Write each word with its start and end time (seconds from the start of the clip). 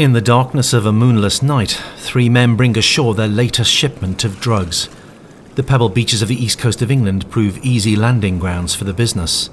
In 0.00 0.14
the 0.14 0.22
darkness 0.22 0.72
of 0.72 0.86
a 0.86 0.92
moonless 0.92 1.42
night, 1.42 1.78
three 1.98 2.30
men 2.30 2.56
bring 2.56 2.78
ashore 2.78 3.14
their 3.14 3.28
latest 3.28 3.70
shipment 3.70 4.24
of 4.24 4.40
drugs. 4.40 4.88
The 5.56 5.62
pebble 5.62 5.90
beaches 5.90 6.22
of 6.22 6.28
the 6.28 6.42
east 6.42 6.58
coast 6.58 6.80
of 6.80 6.90
England 6.90 7.28
prove 7.28 7.58
easy 7.58 7.96
landing 7.96 8.38
grounds 8.38 8.74
for 8.74 8.84
the 8.84 8.94
business. 8.94 9.50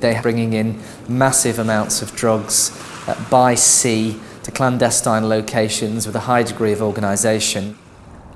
They're 0.00 0.22
bringing 0.22 0.54
in 0.54 0.80
massive 1.06 1.58
amounts 1.58 2.00
of 2.00 2.16
drugs 2.16 2.72
uh, 3.06 3.22
by 3.28 3.56
sea 3.56 4.18
to 4.44 4.50
clandestine 4.50 5.28
locations 5.28 6.06
with 6.06 6.16
a 6.16 6.20
high 6.20 6.42
degree 6.42 6.72
of 6.72 6.80
organisation. 6.80 7.76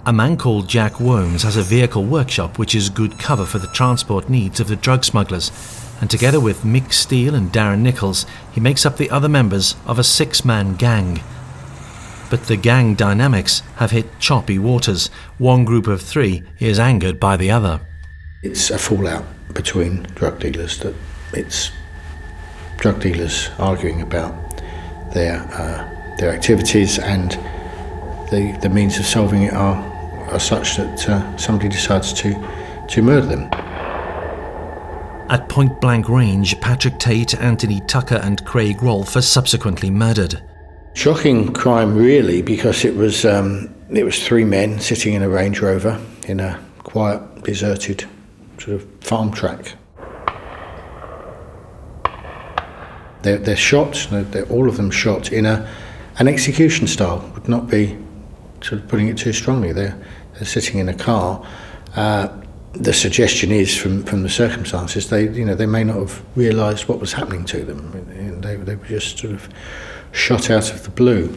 A 0.04 0.12
man 0.12 0.36
called 0.36 0.68
Jack 0.68 0.96
Whomes 0.96 1.44
has 1.44 1.56
a 1.56 1.62
vehicle 1.62 2.04
workshop 2.04 2.58
which 2.58 2.74
is 2.74 2.90
good 2.90 3.18
cover 3.18 3.46
for 3.46 3.58
the 3.58 3.68
transport 3.68 4.28
needs 4.28 4.60
of 4.60 4.68
the 4.68 4.76
drug 4.76 5.04
smugglers, 5.04 5.48
and 6.00 6.10
together 6.10 6.40
with 6.40 6.62
Mick 6.62 6.92
Steele 6.92 7.34
and 7.34 7.52
Darren 7.52 7.80
Nicholls, 7.80 8.24
he 8.52 8.60
makes 8.60 8.86
up 8.86 8.96
the 8.96 9.10
other 9.10 9.28
members 9.28 9.76
of 9.86 9.98
a 9.98 10.04
six 10.04 10.44
man 10.44 10.74
gang. 10.76 11.20
But 12.30 12.46
the 12.46 12.56
gang 12.56 12.94
dynamics 12.94 13.62
have 13.76 13.90
hit 13.90 14.18
choppy 14.18 14.58
waters. 14.58 15.08
One 15.36 15.64
group 15.64 15.86
of 15.86 16.00
three 16.00 16.42
is 16.58 16.78
angered 16.78 17.20
by 17.20 17.36
the 17.36 17.50
other. 17.50 17.80
It's 18.42 18.70
a 18.70 18.78
fallout 18.78 19.24
between 19.52 20.04
drug 20.14 20.38
dealers 20.38 20.78
that 20.78 20.94
it's 21.32 21.70
drug 22.78 23.00
dealers 23.00 23.50
arguing 23.58 24.00
about 24.00 24.32
their 25.12 25.40
uh, 25.52 26.16
their 26.16 26.30
activities 26.30 26.98
and 26.98 27.32
the 28.30 28.56
the 28.62 28.68
means 28.68 28.98
of 28.98 29.04
solving 29.04 29.42
it 29.42 29.52
are 29.52 29.76
are 30.30 30.40
such 30.40 30.76
that 30.76 31.08
uh, 31.08 31.36
somebody 31.36 31.68
decides 31.68 32.12
to 32.14 32.32
to 32.88 33.02
murder 33.02 33.26
them. 33.26 33.69
At 35.30 35.48
point 35.48 35.80
blank 35.80 36.08
range, 36.08 36.60
Patrick 36.60 36.98
Tate, 36.98 37.40
Anthony 37.40 37.80
Tucker, 37.86 38.16
and 38.16 38.44
Craig 38.44 38.82
Rolfe 38.82 39.14
are 39.14 39.22
subsequently 39.22 39.88
murdered. 39.88 40.42
Shocking 40.94 41.52
crime, 41.52 41.96
really, 41.96 42.42
because 42.42 42.84
it 42.84 42.96
was 42.96 43.24
um, 43.24 43.72
it 43.90 44.02
was 44.02 44.26
three 44.26 44.42
men 44.42 44.80
sitting 44.80 45.14
in 45.14 45.22
a 45.22 45.28
Range 45.28 45.60
Rover 45.60 46.00
in 46.26 46.40
a 46.40 46.58
quiet, 46.82 47.44
deserted 47.44 48.06
sort 48.58 48.74
of 48.74 48.90
farm 49.04 49.30
track. 49.30 49.76
They're, 53.22 53.38
they're 53.38 53.54
shot, 53.54 54.08
they're, 54.10 54.46
all 54.46 54.68
of 54.68 54.76
them 54.76 54.90
shot 54.90 55.30
in 55.30 55.46
a 55.46 55.72
an 56.18 56.26
execution 56.26 56.88
style. 56.88 57.30
Would 57.34 57.48
not 57.48 57.70
be 57.70 57.96
sort 58.62 58.82
of 58.82 58.88
putting 58.88 59.06
it 59.06 59.16
too 59.16 59.32
strongly. 59.32 59.72
They're, 59.72 59.96
they're 60.34 60.44
sitting 60.44 60.80
in 60.80 60.88
a 60.88 60.94
car. 60.94 61.46
Uh, 61.94 62.39
the 62.72 62.92
suggestion 62.92 63.50
is 63.50 63.76
from, 63.76 64.04
from 64.04 64.22
the 64.22 64.28
circumstances 64.28 65.10
they 65.10 65.28
you 65.28 65.44
know 65.44 65.54
they 65.54 65.66
may 65.66 65.84
not 65.84 65.96
have 65.96 66.22
realised 66.36 66.88
what 66.88 67.00
was 67.00 67.12
happening 67.12 67.44
to 67.46 67.64
them. 67.64 68.40
They, 68.40 68.56
they 68.56 68.76
were 68.76 68.86
just 68.86 69.18
sort 69.18 69.34
of 69.34 69.48
shot 70.12 70.50
out 70.50 70.72
of 70.72 70.84
the 70.84 70.90
blue. 70.90 71.28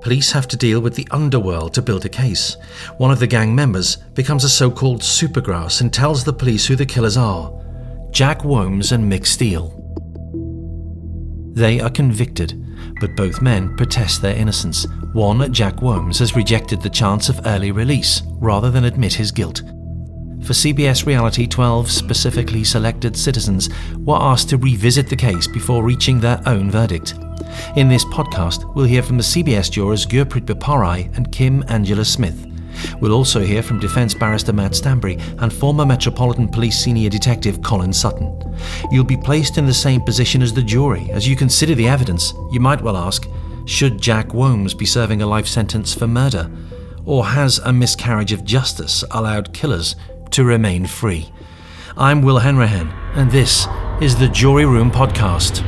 Police 0.00 0.30
have 0.32 0.46
to 0.48 0.56
deal 0.56 0.80
with 0.80 0.94
the 0.94 1.08
underworld 1.10 1.74
to 1.74 1.82
build 1.82 2.04
a 2.04 2.08
case. 2.08 2.56
One 2.98 3.10
of 3.10 3.18
the 3.18 3.26
gang 3.26 3.54
members 3.54 3.96
becomes 4.14 4.44
a 4.44 4.48
so 4.48 4.70
called 4.70 5.02
supergrass 5.02 5.80
and 5.80 5.92
tells 5.92 6.22
the 6.22 6.32
police 6.32 6.66
who 6.66 6.76
the 6.76 6.86
killers 6.86 7.16
are 7.16 7.52
Jack 8.12 8.42
Whomes 8.42 8.92
and 8.92 9.10
Mick 9.10 9.26
Steele. 9.26 9.72
They 11.54 11.80
are 11.80 11.90
convicted, 11.90 12.52
but 13.00 13.16
both 13.16 13.42
men 13.42 13.76
protest 13.76 14.22
their 14.22 14.36
innocence. 14.36 14.86
One, 15.12 15.52
Jack 15.52 15.76
Whomes, 15.76 16.18
has 16.18 16.36
rejected 16.36 16.80
the 16.80 16.90
chance 16.90 17.28
of 17.28 17.46
early 17.46 17.70
release 17.70 18.22
rather 18.34 18.70
than 18.70 18.84
admit 18.84 19.14
his 19.14 19.32
guilt. 19.32 19.62
For 20.42 20.52
CBS 20.52 21.06
Reality, 21.06 21.46
12 21.46 21.90
specifically 21.90 22.62
selected 22.62 23.16
citizens 23.16 23.68
were 23.96 24.18
asked 24.20 24.48
to 24.50 24.58
revisit 24.58 25.08
the 25.08 25.16
case 25.16 25.46
before 25.48 25.82
reaching 25.82 26.20
their 26.20 26.40
own 26.46 26.70
verdict. 26.70 27.14
In 27.76 27.88
this 27.88 28.04
podcast, 28.06 28.74
we'll 28.74 28.86
hear 28.86 29.02
from 29.02 29.16
the 29.16 29.22
CBS 29.22 29.70
jurors 29.70 30.06
Gurpreet 30.06 30.46
Boparai 30.46 31.14
and 31.16 31.32
Kim 31.32 31.64
Angela 31.68 32.04
Smith. 32.04 32.46
We'll 33.00 33.12
also 33.12 33.40
hear 33.40 33.62
from 33.62 33.80
defence 33.80 34.14
barrister 34.14 34.52
Matt 34.52 34.74
Stanbury 34.74 35.18
and 35.38 35.52
former 35.52 35.86
Metropolitan 35.86 36.48
Police 36.48 36.78
senior 36.78 37.10
detective 37.10 37.62
Colin 37.62 37.92
Sutton. 37.92 38.56
You'll 38.90 39.04
be 39.04 39.16
placed 39.16 39.58
in 39.58 39.66
the 39.66 39.74
same 39.74 40.00
position 40.00 40.42
as 40.42 40.52
the 40.52 40.62
jury. 40.62 41.10
As 41.10 41.26
you 41.28 41.36
consider 41.36 41.74
the 41.74 41.88
evidence, 41.88 42.32
you 42.50 42.60
might 42.60 42.82
well 42.82 42.96
ask 42.96 43.28
should 43.66 44.00
Jack 44.00 44.28
Whomes 44.28 44.74
be 44.74 44.86
serving 44.86 45.22
a 45.22 45.26
life 45.26 45.48
sentence 45.48 45.92
for 45.92 46.06
murder? 46.06 46.50
Or 47.04 47.26
has 47.26 47.58
a 47.58 47.72
miscarriage 47.72 48.32
of 48.32 48.44
justice 48.44 49.02
allowed 49.10 49.52
killers 49.52 49.96
to 50.30 50.44
remain 50.44 50.86
free? 50.86 51.32
I'm 51.96 52.22
Will 52.22 52.38
Hanrahan, 52.38 52.88
and 53.14 53.30
this 53.30 53.66
is 54.00 54.16
the 54.16 54.28
Jury 54.28 54.66
Room 54.66 54.90
Podcast. 54.90 55.64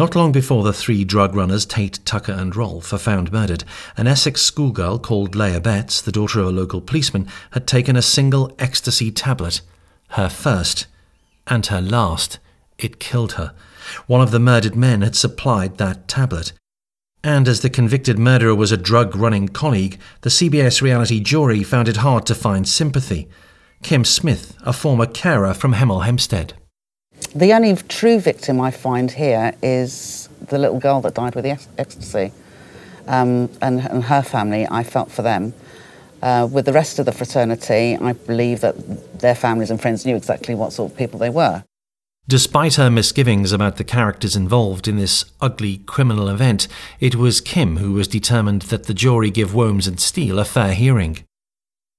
Not 0.00 0.16
long 0.16 0.32
before 0.32 0.62
the 0.62 0.72
three 0.72 1.04
drug 1.04 1.34
runners, 1.34 1.66
Tate, 1.66 1.98
Tucker, 2.06 2.32
and 2.32 2.56
Rolfe, 2.56 2.90
are 2.94 2.96
found 2.96 3.30
murdered, 3.30 3.64
an 3.98 4.06
Essex 4.06 4.40
schoolgirl 4.40 5.00
called 5.00 5.34
Leah 5.34 5.60
Betts, 5.60 6.00
the 6.00 6.10
daughter 6.10 6.40
of 6.40 6.46
a 6.46 6.50
local 6.50 6.80
policeman, 6.80 7.28
had 7.50 7.66
taken 7.66 7.96
a 7.96 8.00
single 8.00 8.50
ecstasy 8.58 9.10
tablet. 9.10 9.60
Her 10.12 10.30
first 10.30 10.86
and 11.46 11.66
her 11.66 11.82
last. 11.82 12.38
It 12.78 12.98
killed 12.98 13.32
her. 13.32 13.52
One 14.06 14.22
of 14.22 14.30
the 14.30 14.40
murdered 14.40 14.74
men 14.74 15.02
had 15.02 15.16
supplied 15.16 15.76
that 15.76 16.08
tablet. 16.08 16.54
And 17.22 17.46
as 17.46 17.60
the 17.60 17.68
convicted 17.68 18.18
murderer 18.18 18.54
was 18.54 18.72
a 18.72 18.78
drug 18.78 19.14
running 19.14 19.48
colleague, 19.48 20.00
the 20.22 20.30
CBS 20.30 20.80
reality 20.80 21.20
jury 21.20 21.62
found 21.62 21.88
it 21.88 21.98
hard 21.98 22.24
to 22.24 22.34
find 22.34 22.66
sympathy. 22.66 23.28
Kim 23.82 24.06
Smith, 24.06 24.56
a 24.62 24.72
former 24.72 25.04
carer 25.04 25.52
from 25.52 25.74
Hemel 25.74 26.06
Hempstead. 26.06 26.54
The 27.34 27.52
only 27.52 27.76
true 27.76 28.18
victim 28.18 28.60
I 28.60 28.72
find 28.72 29.10
here 29.10 29.54
is 29.62 30.28
the 30.48 30.58
little 30.58 30.80
girl 30.80 31.00
that 31.02 31.14
died 31.14 31.36
with 31.36 31.44
the 31.44 31.58
ecstasy. 31.78 32.32
Um, 33.06 33.48
and, 33.62 33.80
and, 33.80 34.04
her 34.04 34.22
family, 34.22 34.66
I 34.70 34.82
felt 34.82 35.10
for 35.10 35.22
them. 35.22 35.54
Uh, 36.22 36.48
with 36.50 36.66
the 36.66 36.72
rest 36.72 36.98
of 36.98 37.06
the 37.06 37.12
fraternity, 37.12 37.96
I 37.96 38.12
believe 38.12 38.60
that 38.60 39.20
their 39.20 39.34
families 39.34 39.70
and 39.70 39.80
friends 39.80 40.04
knew 40.04 40.16
exactly 40.16 40.54
what 40.54 40.72
sort 40.72 40.92
of 40.92 40.98
people 40.98 41.18
they 41.18 41.30
were. 41.30 41.64
Despite 42.28 42.74
her 42.74 42.90
misgivings 42.90 43.52
about 43.52 43.76
the 43.76 43.84
characters 43.84 44.36
involved 44.36 44.86
in 44.86 44.96
this 44.96 45.24
ugly 45.40 45.78
criminal 45.78 46.28
event, 46.28 46.68
it 47.00 47.14
was 47.14 47.40
Kim 47.40 47.78
who 47.78 47.92
was 47.92 48.06
determined 48.06 48.62
that 48.62 48.84
the 48.84 48.94
jury 48.94 49.30
give 49.30 49.50
Whomes 49.50 49.86
and 49.86 49.98
Steele 49.98 50.38
a 50.38 50.44
fair 50.44 50.74
hearing. 50.74 51.24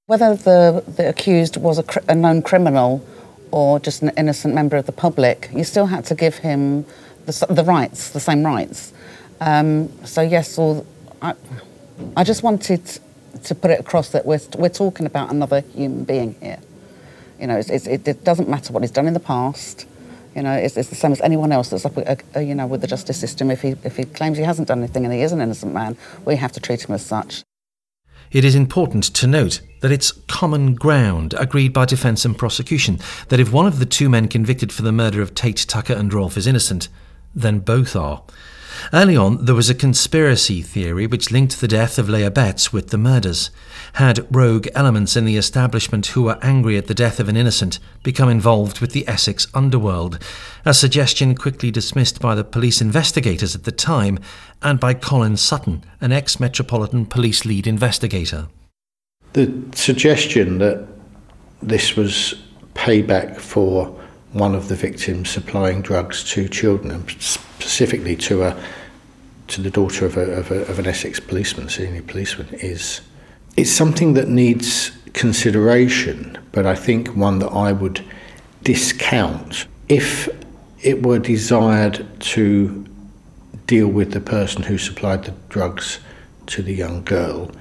Whether 0.06 0.36
the, 0.36 0.84
the 0.88 1.10
accused 1.10 1.58
was 1.58 1.80
a, 1.80 1.86
a 2.08 2.16
known 2.16 2.42
criminal 2.42 3.06
or 3.52 3.80
just 3.80 4.02
an 4.02 4.12
innocent 4.18 4.54
member 4.54 4.78
of 4.78 4.86
the 4.86 4.92
public, 4.92 5.50
you 5.54 5.64
still 5.64 5.86
had 5.86 6.06
to 6.06 6.16
give 6.16 6.38
him 6.38 6.86
the, 7.26 7.46
the 7.50 7.64
rights, 7.64 8.10
the 8.10 8.20
same 8.20 8.44
rights. 8.46 8.94
Um, 9.40 9.90
so 10.06 10.22
yes, 10.22 10.58
all, 10.58 10.86
I, 11.22 11.34
I 12.16 12.24
just 12.24 12.44
wanted 12.44 12.82
to 13.44 13.56
put 13.56 13.72
it 13.72 13.80
across 13.80 14.10
that 14.10 14.26
we're, 14.26 14.40
we're 14.58 14.70
talking 14.70 15.06
about 15.06 15.32
another 15.32 15.62
human 15.62 16.04
being 16.04 16.36
here. 16.42 16.60
You 17.40 17.48
know, 17.48 17.58
it's, 17.58 17.70
it's, 17.70 17.88
it, 17.88 18.24
doesn't 18.24 18.48
matter 18.48 18.72
what 18.72 18.84
he's 18.84 18.92
done 18.92 19.08
in 19.08 19.14
the 19.14 19.20
past. 19.20 19.88
You 20.36 20.44
know, 20.44 20.54
it's, 20.54 20.78
it's 20.78 20.90
the 20.90 20.96
same 20.96 21.12
as 21.12 21.22
anyone 21.22 21.52
else 21.52 21.70
that's 21.70 21.86
up, 21.86 21.98
uh, 21.98 22.16
uh, 22.36 22.40
you 22.40 22.54
know, 22.54 22.68
with 22.68 22.82
the 22.82 22.88
justice 22.88 23.20
system. 23.20 23.50
If 23.50 23.64
he, 23.64 23.76
if 23.84 23.98
he 23.98 24.06
claims 24.06 24.38
he 24.38 24.44
hasn't 24.44 24.68
done 24.68 24.80
anything 24.80 25.06
and 25.06 25.14
he 25.14 25.22
is 25.22 25.32
an 25.32 25.42
innocent 25.42 25.74
man, 25.74 25.98
we 26.24 26.36
have 26.36 26.52
to 26.54 26.60
treat 26.60 26.88
him 26.88 26.94
as 26.94 27.06
such. 27.06 27.44
It 28.32 28.46
is 28.46 28.56
important 28.56 29.04
to 29.16 29.28
note 29.28 29.60
that 29.82 29.92
it's 29.92 30.14
common 30.28 30.74
ground 30.76 31.34
agreed 31.38 31.74
by 31.74 31.84
defence 31.86 32.24
and 32.24 32.38
prosecution 32.38 32.98
that 33.28 33.42
if 33.42 33.52
one 33.52 33.68
of 33.68 33.80
the 33.80 33.86
two 33.86 34.10
men 34.10 34.30
convicted 34.30 34.72
for 34.72 34.84
the 34.84 34.92
murder 34.94 35.22
of 35.22 35.36
Tate, 35.36 35.66
Tucker, 35.68 35.94
and 35.94 36.14
Rolfe 36.14 36.38
is 36.38 36.48
innocent, 36.48 36.88
then 37.36 37.60
both 37.60 37.94
are. 37.94 38.24
Early 38.94 39.16
on, 39.16 39.46
there 39.46 39.56
was 39.56 39.70
a 39.70 39.76
conspiracy 39.76 40.62
theory 40.62 41.08
which 41.08 41.32
linked 41.32 41.60
the 41.60 41.68
death 41.68 41.98
of 41.98 42.10
Leah 42.10 42.32
Betts 42.32 42.74
with 42.74 42.90
the 42.90 42.98
murders. 42.98 43.52
Had 43.94 44.28
rogue 44.36 44.68
elements 44.74 45.16
in 45.16 45.26
the 45.26 45.38
establishment 45.38 46.08
who 46.08 46.24
were 46.24 46.40
angry 46.42 46.78
at 46.78 46.88
the 46.88 46.94
death 46.94 47.20
of 47.20 47.30
an 47.30 47.38
innocent 47.38 47.80
become 48.04 48.30
involved 48.30 48.80
with 48.80 48.92
the 48.92 49.08
Essex 49.08 49.48
underworld? 49.54 50.20
A 50.66 50.74
suggestion 50.74 51.36
quickly 51.36 51.72
dismissed 51.72 52.20
by 52.20 52.36
the 52.36 52.44
police 52.44 52.82
investigators 52.82 53.56
at 53.56 53.64
the 53.64 53.72
time 53.72 54.20
and 54.62 54.80
by 54.80 54.94
Colin 54.94 55.38
Sutton, 55.38 55.84
an 56.00 56.12
ex 56.12 56.40
Metropolitan 56.40 57.06
Police 57.06 57.46
lead 57.46 57.68
investigator. 57.68 58.48
The 59.34 59.54
suggestion 59.74 60.58
that 60.58 60.88
this 61.62 61.96
was 61.96 62.36
payback 62.74 63.38
for 63.40 64.01
one 64.34 64.56
of 64.56 64.68
the 64.68 64.76
victims 64.76 65.30
supplying 65.30 65.82
drugs 65.82 66.24
to 66.32 66.48
children, 66.48 66.92
and 66.92 67.12
specifically 67.22 68.16
to 68.16 68.44
a 68.44 68.64
to 69.48 69.62
the 69.62 69.70
daughter 69.70 70.06
of, 70.06 70.16
a, 70.16 70.22
of, 70.22 70.50
a, 70.50 70.62
of 70.68 70.80
an 70.80 70.88
Essex 70.88 71.20
policeman, 71.20 71.68
senior 71.68 72.02
policeman, 72.02 72.48
is 72.54 73.02
it's 73.58 73.70
something 73.70 74.14
that 74.14 74.30
needs 74.30 74.92
consideration, 75.14 76.38
but 76.54 76.66
I 76.66 76.76
think 76.76 77.10
one 77.10 77.40
that 77.40 77.50
I 77.50 77.74
would 77.74 78.02
discount 78.64 79.68
if 79.90 80.30
it 80.82 81.06
were 81.06 81.20
desired 81.20 82.08
to 82.22 82.86
deal 83.68 83.88
with 83.88 84.14
the 84.14 84.22
person 84.22 84.64
who 84.64 84.78
supplied 84.78 85.26
the 85.26 85.34
drugs 85.50 86.00
to 86.46 86.62
the 86.62 86.74
young 86.74 87.04
girl. 87.04 87.52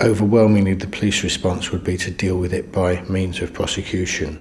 overwhelmingly 0.00 0.74
the 0.74 0.86
police 0.86 1.24
response 1.24 1.72
would 1.72 1.84
be 1.84 1.96
to 1.96 2.10
deal 2.10 2.38
with 2.38 2.52
it 2.52 2.70
by 2.72 3.02
means 3.02 3.40
of 3.40 3.52
prosecution. 3.52 4.40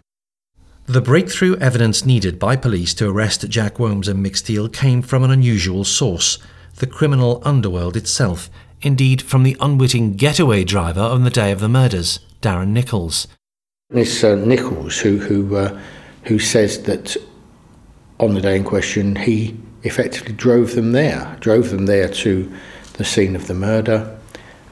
The 0.90 1.02
breakthrough 1.02 1.58
evidence 1.58 2.06
needed 2.06 2.40
by 2.40 2.56
police 2.56 2.94
to 2.94 3.10
arrest 3.10 3.50
Jack 3.50 3.76
Whomes 3.76 4.08
and 4.08 4.26
Mick 4.26 4.38
Steele 4.38 4.70
came 4.70 5.02
from 5.02 5.22
an 5.22 5.32
unusual 5.32 5.84
source 5.84 6.38
the 6.78 6.88
criminal 6.88 7.42
underworld 7.44 7.98
itself, 7.98 8.50
indeed, 8.82 9.22
from 9.22 9.44
the 9.44 9.58
unwitting 9.60 10.14
getaway 10.14 10.64
driver 10.64 11.02
on 11.02 11.26
the 11.26 11.30
day 11.30 11.52
of 11.52 11.60
the 11.60 11.68
murders, 11.68 12.22
Darren 12.42 12.70
Nicholls. 12.70 13.28
This 13.90 14.24
uh, 14.24 14.36
Nicholls, 14.36 14.98
who, 14.98 15.18
who, 15.18 15.58
uh, 15.58 15.78
who 16.24 16.40
says 16.40 16.84
that 16.84 17.18
on 18.22 18.34
the 18.34 18.40
day 18.40 18.56
in 18.56 18.64
question, 18.64 19.18
he 19.18 19.58
effectively 19.84 20.32
drove 20.32 20.74
them 20.76 20.94
there, 20.94 21.36
drove 21.42 21.70
them 21.70 21.88
there 21.88 22.08
to 22.08 22.50
the 22.94 23.04
scene 23.04 23.36
of 23.36 23.48
the 23.48 23.54
murder, 23.54 24.18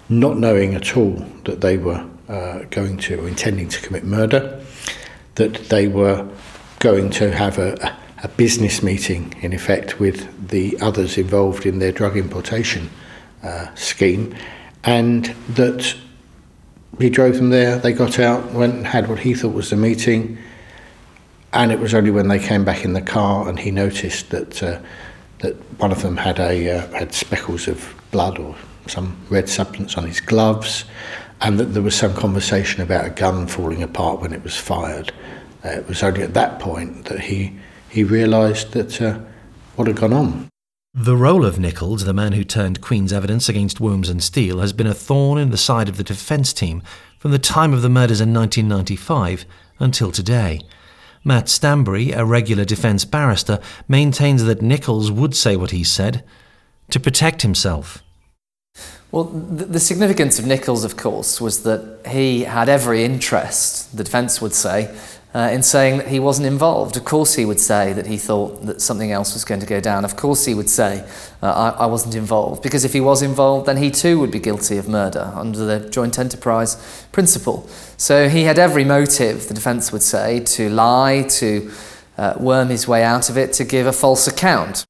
not 0.07 0.37
knowing 0.37 0.75
at 0.75 0.95
all 0.95 1.25
that 1.43 1.59
they 1.59 1.77
were 1.77 2.07
uh, 2.29 2.59
going 2.69 2.95
to, 2.99 3.19
or 3.19 3.27
intending 3.27 3.67
to 3.67 3.81
commit 3.81 4.05
murder, 4.05 4.61
that 5.35 5.53
they 5.69 5.87
were 5.87 6.27
going 6.79 7.09
to 7.09 7.31
have 7.31 7.57
a, 7.57 7.97
a 8.23 8.27
business 8.29 8.81
meeting, 8.81 9.33
in 9.41 9.53
effect, 9.53 9.99
with 9.99 10.49
the 10.49 10.77
others 10.81 11.17
involved 11.17 11.65
in 11.65 11.79
their 11.79 11.91
drug 11.91 12.17
importation 12.17 12.89
uh, 13.43 13.73
scheme, 13.75 14.35
and 14.83 15.25
that 15.49 15.95
he 16.99 17.09
drove 17.09 17.35
them 17.35 17.49
there, 17.49 17.77
they 17.77 17.91
got 17.91 18.19
out, 18.19 18.51
went 18.51 18.75
and 18.75 18.87
had 18.87 19.09
what 19.09 19.19
he 19.19 19.33
thought 19.33 19.53
was 19.53 19.69
the 19.69 19.75
meeting, 19.75 20.37
and 21.53 21.71
it 21.71 21.79
was 21.79 21.93
only 21.93 22.11
when 22.11 22.27
they 22.27 22.39
came 22.39 22.63
back 22.65 22.85
in 22.85 22.93
the 22.93 23.01
car 23.01 23.47
and 23.47 23.57
he 23.57 23.71
noticed 23.71 24.29
that 24.29 24.61
uh, 24.61 24.79
that 25.39 25.55
one 25.79 25.91
of 25.91 26.01
them 26.01 26.17
had 26.17 26.39
a 26.39 26.69
uh, 26.69 26.87
had 26.91 27.13
speckles 27.13 27.67
of 27.67 27.93
blood 28.11 28.37
or 28.37 28.55
some 28.87 29.17
red 29.29 29.49
substance 29.49 29.97
on 29.97 30.05
his 30.05 30.19
gloves, 30.19 30.85
and 31.41 31.59
that 31.59 31.65
there 31.65 31.83
was 31.83 31.95
some 31.95 32.13
conversation 32.13 32.81
about 32.81 33.05
a 33.05 33.09
gun 33.09 33.47
falling 33.47 33.83
apart 33.83 34.21
when 34.21 34.33
it 34.33 34.43
was 34.43 34.57
fired. 34.57 35.11
Uh, 35.63 35.69
it 35.69 35.87
was 35.87 36.03
only 36.03 36.21
at 36.21 36.33
that 36.33 36.59
point 36.59 37.05
that 37.05 37.21
he 37.21 37.57
he 37.89 38.03
realised 38.03 38.73
that 38.73 39.01
uh, 39.01 39.19
what 39.75 39.87
had 39.87 39.95
gone 39.95 40.13
on. 40.13 40.49
The 40.93 41.15
role 41.15 41.45
of 41.45 41.59
Nicholls, 41.59 42.05
the 42.05 42.13
man 42.13 42.33
who 42.33 42.43
turned 42.43 42.81
Queen's 42.81 43.11
evidence 43.11 43.49
against 43.49 43.79
Whomes 43.79 44.09
and 44.09 44.23
Steele, 44.23 44.59
has 44.59 44.73
been 44.73 44.87
a 44.87 44.93
thorn 44.93 45.37
in 45.37 45.49
the 45.49 45.57
side 45.57 45.89
of 45.89 45.97
the 45.97 46.03
defence 46.03 46.53
team 46.53 46.81
from 47.19 47.31
the 47.31 47.39
time 47.39 47.73
of 47.73 47.81
the 47.81 47.89
murders 47.89 48.21
in 48.21 48.33
1995 48.33 49.45
until 49.79 50.11
today. 50.11 50.61
Matt 51.23 51.49
Stanbury, 51.49 52.11
a 52.11 52.23
regular 52.23 52.63
defence 52.63 53.03
barrister, 53.03 53.59
maintains 53.87 54.43
that 54.43 54.61
Nicholls 54.61 55.11
would 55.11 55.35
say 55.35 55.55
what 55.55 55.71
he 55.71 55.83
said 55.83 56.23
to 56.91 56.99
protect 56.99 57.41
himself. 57.41 58.03
Well, 59.15 59.23
the 59.23 59.79
significance 59.79 60.39
of 60.39 60.45
Nicholls, 60.45 60.83
of 60.83 60.97
course, 60.97 61.39
was 61.39 61.63
that 61.63 62.05
he 62.05 62.43
had 62.43 62.67
every 62.67 63.05
interest, 63.05 63.95
the 63.95 64.03
defence 64.03 64.41
would 64.41 64.53
say, 64.53 64.93
uh, 65.33 65.49
in 65.53 65.63
saying 65.63 65.99
that 65.99 66.09
he 66.09 66.19
wasn't 66.19 66.47
involved. 66.47 66.97
Of 66.97 67.05
course, 67.05 67.35
he 67.35 67.45
would 67.45 67.61
say 67.61 67.93
that 67.93 68.07
he 68.07 68.17
thought 68.17 68.65
that 68.65 68.81
something 68.81 69.13
else 69.13 69.33
was 69.33 69.45
going 69.45 69.61
to 69.61 69.65
go 69.65 69.79
down. 69.79 70.03
Of 70.03 70.17
course, 70.17 70.43
he 70.43 70.53
would 70.53 70.69
say, 70.69 71.07
uh, 71.41 71.73
I, 71.77 71.83
I 71.83 71.85
wasn't 71.85 72.15
involved. 72.15 72.61
Because 72.61 72.83
if 72.83 72.91
he 72.91 72.99
was 72.99 73.21
involved, 73.21 73.67
then 73.67 73.77
he 73.77 73.89
too 73.89 74.19
would 74.19 74.31
be 74.31 74.39
guilty 74.39 74.77
of 74.77 74.89
murder 74.89 75.31
under 75.33 75.59
the 75.59 75.89
joint 75.89 76.19
enterprise 76.19 77.05
principle. 77.13 77.69
So 77.95 78.27
he 78.27 78.43
had 78.43 78.59
every 78.59 78.83
motive, 78.83 79.47
the 79.47 79.53
defence 79.53 79.93
would 79.93 80.03
say, 80.03 80.41
to 80.41 80.69
lie, 80.69 81.23
to 81.39 81.71
uh, 82.17 82.33
worm 82.37 82.67
his 82.67 82.85
way 82.85 83.01
out 83.01 83.29
of 83.29 83.37
it, 83.37 83.53
to 83.53 83.63
give 83.63 83.87
a 83.87 83.93
false 83.93 84.27
account. 84.27 84.84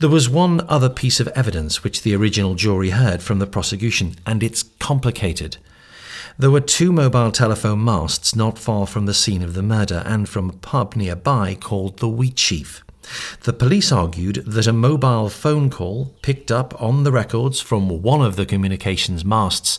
There 0.00 0.10
was 0.10 0.28
one 0.28 0.60
other 0.68 0.88
piece 0.90 1.20
of 1.20 1.28
evidence 1.28 1.84
which 1.84 2.02
the 2.02 2.16
original 2.16 2.56
jury 2.56 2.90
heard 2.90 3.22
from 3.22 3.38
the 3.38 3.46
prosecution, 3.46 4.16
and 4.26 4.42
it's 4.42 4.64
complicated. 4.80 5.56
There 6.36 6.50
were 6.50 6.60
two 6.60 6.92
mobile 6.92 7.30
telephone 7.30 7.84
masts 7.84 8.34
not 8.34 8.58
far 8.58 8.88
from 8.88 9.06
the 9.06 9.14
scene 9.14 9.42
of 9.42 9.54
the 9.54 9.62
murder 9.62 10.02
and 10.04 10.28
from 10.28 10.50
a 10.50 10.54
pub 10.54 10.96
nearby 10.96 11.54
called 11.54 11.98
the 11.98 12.08
Wheatsheaf. 12.08 12.82
The 13.42 13.52
police 13.52 13.92
argued 13.92 14.42
that 14.46 14.66
a 14.66 14.72
mobile 14.72 15.28
phone 15.28 15.70
call 15.70 16.12
picked 16.22 16.50
up 16.50 16.80
on 16.82 17.04
the 17.04 17.12
records 17.12 17.60
from 17.60 18.02
one 18.02 18.20
of 18.20 18.34
the 18.34 18.46
communications 18.46 19.24
masts 19.24 19.78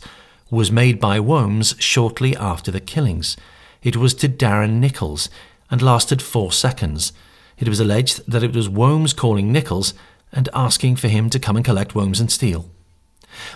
was 0.50 0.72
made 0.72 0.98
by 0.98 1.18
Whomes 1.18 1.78
shortly 1.78 2.34
after 2.36 2.70
the 2.70 2.80
killings. 2.80 3.36
It 3.82 3.96
was 3.96 4.14
to 4.14 4.28
Darren 4.28 4.80
Nicholls 4.80 5.28
and 5.70 5.82
lasted 5.82 6.22
four 6.22 6.52
seconds. 6.52 7.12
It 7.58 7.68
was 7.68 7.80
alleged 7.80 8.30
that 8.30 8.42
it 8.42 8.54
was 8.54 8.68
Whomes 8.68 9.14
calling 9.14 9.50
Nicholls 9.50 9.94
and 10.32 10.48
asking 10.52 10.96
for 10.96 11.08
him 11.08 11.30
to 11.30 11.38
come 11.38 11.56
and 11.56 11.64
collect 11.64 11.92
Whomes 11.92 12.20
and 12.20 12.30
Steele. 12.30 12.70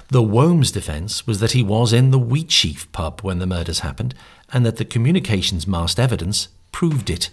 The 0.09 0.23
Whomes 0.23 0.73
defence 0.73 1.27
was 1.27 1.41
that 1.41 1.53
he 1.53 1.63
was 1.63 1.93
in 1.93 2.11
the 2.11 2.19
Wheatsheaf 2.19 2.91
pub 2.93 3.21
when 3.21 3.39
the 3.39 3.47
murders 3.47 3.81
happened, 3.81 4.15
and 4.53 4.65
that 4.65 4.77
the 4.77 4.85
communications 4.85 5.67
mast 5.67 5.99
evidence 5.99 6.49
proved 6.73 7.11
it. 7.11 7.31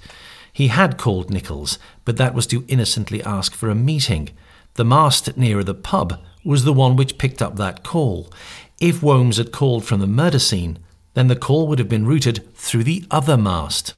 He 0.51 0.67
had 0.67 0.97
called 0.97 1.29
Nicholls, 1.29 1.77
but 2.05 2.17
that 2.17 2.33
was 2.33 2.47
to 2.47 2.65
innocently 2.67 3.23
ask 3.23 3.53
for 3.53 3.69
a 3.69 3.75
meeting. 3.75 4.29
The 4.75 4.85
mast 4.85 5.37
nearer 5.37 5.63
the 5.63 5.73
pub 5.73 6.19
was 6.43 6.63
the 6.63 6.73
one 6.73 6.95
which 6.95 7.17
picked 7.17 7.41
up 7.41 7.57
that 7.57 7.83
call. 7.83 8.31
If 8.79 9.01
Whomes 9.01 9.37
had 9.37 9.51
called 9.51 9.85
from 9.85 9.99
the 9.99 10.07
murder 10.07 10.39
scene, 10.39 10.79
then 11.13 11.27
the 11.27 11.35
call 11.35 11.67
would 11.67 11.79
have 11.79 11.89
been 11.89 12.05
routed 12.05 12.53
through 12.55 12.83
the 12.83 13.05
other 13.09 13.37
mast. 13.37 13.96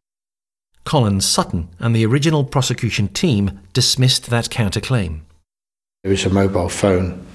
Colin 0.86 1.22
Sutton 1.22 1.70
and 1.80 1.96
the 1.96 2.06
original 2.06 2.44
prosecution 2.44 3.08
team 3.10 3.60
dismissed 3.74 4.30
that 4.30 4.50
counterclaim. 4.50 5.22
There 6.04 6.12
was 6.12 6.26
a 6.26 6.30
mobile 6.30 6.70
phone 6.70 7.26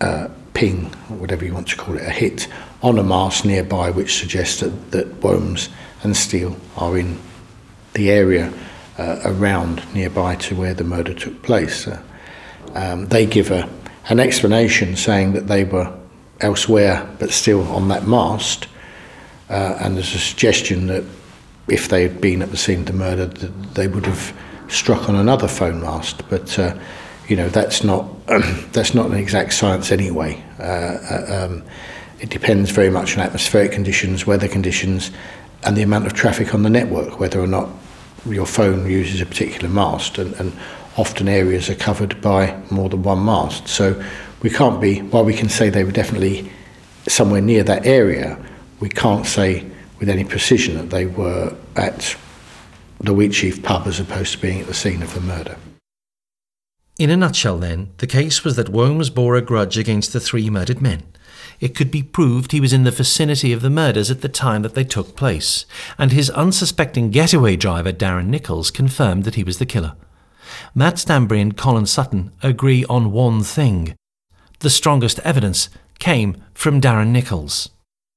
uh, 0.00 0.28
ping, 0.54 0.86
or 1.10 1.16
whatever 1.16 1.44
you 1.44 1.52
want 1.52 1.68
to 1.68 1.76
call 1.76 1.96
it, 1.96 2.02
a 2.02 2.10
hit 2.10 2.48
on 2.82 2.98
a 2.98 3.02
mast 3.02 3.44
nearby, 3.44 3.90
which 3.90 4.18
suggests 4.18 4.60
that, 4.60 5.06
Whomes 5.20 5.68
and 6.02 6.16
Steele 6.16 6.56
are 6.76 6.96
in 6.96 7.18
the 7.92 8.10
area 8.10 8.52
uh, 8.98 9.20
around 9.24 9.82
nearby 9.94 10.36
to 10.36 10.54
where 10.54 10.74
the 10.74 10.84
murder 10.84 11.12
took 11.12 11.42
place. 11.42 11.86
Uh, 11.86 12.02
um, 12.74 13.06
they 13.08 13.26
give 13.26 13.50
a, 13.50 13.68
an 14.08 14.20
explanation 14.20 14.96
saying 14.96 15.32
that 15.32 15.46
they 15.46 15.64
were 15.64 15.92
elsewhere 16.40 17.08
but 17.18 17.30
still 17.30 17.66
on 17.68 17.88
that 17.88 18.06
mast, 18.06 18.66
uh, 19.50 19.76
and 19.80 19.96
there's 19.96 20.14
a 20.14 20.18
suggestion 20.18 20.86
that 20.86 21.04
if 21.68 21.88
they 21.88 22.02
had 22.02 22.20
been 22.20 22.42
at 22.42 22.50
the 22.50 22.56
scene 22.56 22.80
of 22.80 22.86
the 22.86 22.92
murder, 22.92 23.26
they 23.26 23.88
would 23.88 24.06
have 24.06 24.36
struck 24.68 25.08
on 25.08 25.16
another 25.16 25.48
phone 25.48 25.80
mast. 25.80 26.28
But 26.28 26.58
uh, 26.58 26.78
you 27.28 27.36
know 27.36 27.48
that's 27.48 27.82
not 27.82 28.06
that's 28.72 28.94
not 28.94 29.06
an 29.06 29.14
exact 29.14 29.52
science 29.52 29.90
anyway. 29.92 30.42
Uh, 30.58 30.62
uh, 30.62 31.46
um, 31.46 31.62
it 32.20 32.30
depends 32.30 32.70
very 32.70 32.90
much 32.90 33.16
on 33.16 33.22
atmospheric 33.22 33.72
conditions, 33.72 34.26
weather 34.26 34.48
conditions, 34.48 35.10
and 35.64 35.76
the 35.76 35.82
amount 35.82 36.06
of 36.06 36.14
traffic 36.14 36.54
on 36.54 36.62
the 36.62 36.70
network, 36.70 37.20
whether 37.20 37.40
or 37.40 37.46
not 37.46 37.68
your 38.24 38.46
phone 38.46 38.90
uses 38.90 39.20
a 39.20 39.26
particular 39.26 39.68
mast, 39.68 40.18
and, 40.18 40.34
and 40.34 40.52
often 40.96 41.28
areas 41.28 41.68
are 41.68 41.74
covered 41.74 42.20
by 42.22 42.58
more 42.70 42.88
than 42.88 43.02
one 43.02 43.22
mast. 43.24 43.68
So 43.68 44.02
we 44.42 44.50
can't 44.50 44.80
be, 44.80 45.00
while 45.00 45.24
we 45.24 45.34
can 45.34 45.48
say 45.48 45.68
they 45.68 45.84
were 45.84 45.92
definitely 45.92 46.50
somewhere 47.06 47.42
near 47.42 47.62
that 47.64 47.86
area, 47.86 48.38
we 48.80 48.88
can't 48.88 49.26
say 49.26 49.70
with 49.98 50.08
any 50.08 50.24
precision 50.24 50.76
that 50.76 50.90
they 50.90 51.06
were 51.06 51.56
at 51.74 52.16
the 53.00 53.14
Wheatsheaf 53.14 53.62
pub 53.62 53.86
as 53.86 54.00
opposed 54.00 54.32
to 54.32 54.38
being 54.40 54.60
at 54.60 54.66
the 54.66 54.74
scene 54.74 55.02
of 55.02 55.14
the 55.14 55.20
murder. 55.20 55.56
In 56.98 57.10
a 57.10 57.16
nutshell, 57.16 57.58
then, 57.58 57.90
the 57.98 58.06
case 58.06 58.42
was 58.42 58.56
that 58.56 58.68
Whomes 58.68 59.10
bore 59.10 59.36
a 59.36 59.42
grudge 59.42 59.76
against 59.76 60.12
the 60.12 60.20
three 60.20 60.48
murdered 60.48 60.80
men. 60.80 61.02
It 61.60 61.74
could 61.74 61.90
be 61.90 62.02
proved 62.02 62.52
he 62.52 62.60
was 62.60 62.72
in 62.72 62.84
the 62.84 62.90
vicinity 62.90 63.52
of 63.52 63.60
the 63.62 63.70
murders 63.70 64.10
at 64.10 64.22
the 64.22 64.28
time 64.28 64.62
that 64.62 64.74
they 64.74 64.84
took 64.84 65.16
place, 65.16 65.66
and 65.98 66.10
his 66.10 66.30
unsuspecting 66.30 67.10
getaway 67.10 67.56
driver, 67.56 67.92
Darren 67.92 68.26
Nicholls, 68.26 68.70
confirmed 68.70 69.24
that 69.24 69.34
he 69.34 69.44
was 69.44 69.58
the 69.58 69.66
killer. 69.66 69.94
Matt 70.74 70.98
Stanbury 70.98 71.40
and 71.40 71.56
Colin 71.56 71.86
Sutton 71.86 72.32
agree 72.42 72.84
on 72.86 73.12
one 73.12 73.42
thing. 73.42 73.94
The 74.60 74.70
strongest 74.70 75.18
evidence 75.20 75.68
came 75.98 76.42
from 76.54 76.80
Darren 76.80 77.08
Nicholls. 77.08 77.70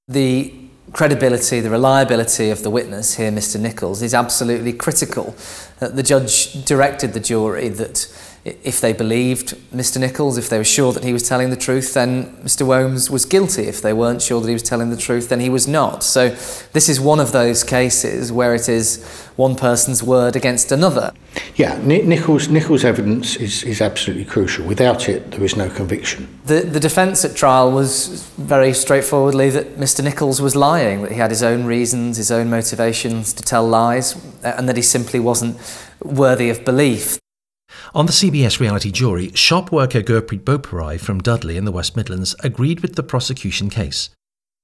The 0.07 0.53
credibility, 0.91 1.59
the 1.59 1.69
reliability 1.69 2.49
of 2.49 2.63
the 2.63 2.69
witness 2.69 3.15
here, 3.15 3.31
Mr 3.31 3.59
Nichols, 3.59 4.01
is 4.01 4.13
absolutely 4.13 4.73
critical. 4.73 5.35
Uh, 5.81 5.87
the 5.89 6.03
judge 6.03 6.65
directed 6.65 7.13
the 7.13 7.19
jury 7.19 7.69
that 7.69 8.07
if 8.45 8.79
they 8.79 8.93
believed 8.93 9.55
Mr. 9.73 9.99
Nicholls, 9.99 10.37
if 10.37 10.49
they 10.49 10.57
were 10.57 10.63
sure 10.63 10.93
that 10.93 11.03
he 11.03 11.11
was 11.11 11.27
telling 11.27 11.49
the 11.49 11.57
truth, 11.57 11.93
then 11.93 12.35
Mr. 12.37 12.65
Whomes 12.65 13.09
was 13.09 13.25
guilty. 13.25 13.63
If 13.63 13.81
they 13.81 13.93
weren't 13.93 14.21
sure 14.21 14.39
that 14.39 14.47
he 14.47 14.53
was 14.53 14.63
telling 14.63 14.89
the 14.89 14.97
truth, 14.97 15.29
then 15.29 15.41
he 15.41 15.49
was 15.49 15.67
not. 15.67 16.03
So 16.03 16.29
this 16.73 16.87
is 16.87 16.99
one 17.01 17.19
of 17.19 17.31
those 17.31 17.63
cases 17.63 18.31
where 18.31 18.55
it 18.55 18.69
is 18.69 19.03
one 19.35 19.55
person's 19.55 20.01
word 20.01 20.35
against 20.35 20.71
another. 20.71 21.11
Yeah, 21.55 21.77
Nicholls, 21.83 22.47
Nicholls' 22.47 22.85
evidence 22.85 23.35
is, 23.35 23.63
is 23.63 23.81
absolutely 23.81 24.25
crucial. 24.25 24.65
Without 24.65 25.09
it, 25.09 25.31
there 25.31 25.43
is 25.43 25.55
no 25.55 25.69
conviction. 25.69 26.27
The, 26.45 26.61
the 26.61 26.79
defence 26.79 27.25
at 27.25 27.35
trial 27.35 27.71
was 27.71 28.23
very 28.37 28.73
straightforwardly 28.73 29.49
that 29.49 29.77
Mr. 29.77 30.03
Nicholls 30.03 30.41
was 30.41 30.55
lying, 30.55 31.01
that 31.01 31.11
he 31.11 31.17
had 31.17 31.29
his 31.29 31.43
own 31.43 31.65
reasons, 31.65 32.17
his 32.17 32.31
own 32.31 32.49
motivations 32.49 33.33
to 33.33 33.43
tell 33.43 33.67
lies, 33.67 34.15
and 34.43 34.67
that 34.69 34.77
he 34.77 34.81
simply 34.81 35.19
wasn't 35.19 35.57
worthy 36.01 36.49
of 36.49 36.63
belief. 36.63 37.18
On 37.95 38.05
the 38.05 38.11
CBS 38.11 38.59
reality 38.59 38.91
jury, 38.91 39.31
shop 39.33 39.71
worker 39.71 40.01
Gurpreet 40.01 40.43
Boparai 40.43 40.99
from 40.99 41.21
Dudley 41.21 41.57
in 41.57 41.65
the 41.65 41.71
West 41.71 41.95
Midlands 41.95 42.35
agreed 42.43 42.81
with 42.81 42.95
the 42.95 43.01
prosecution 43.01 43.67
case. 43.67 44.11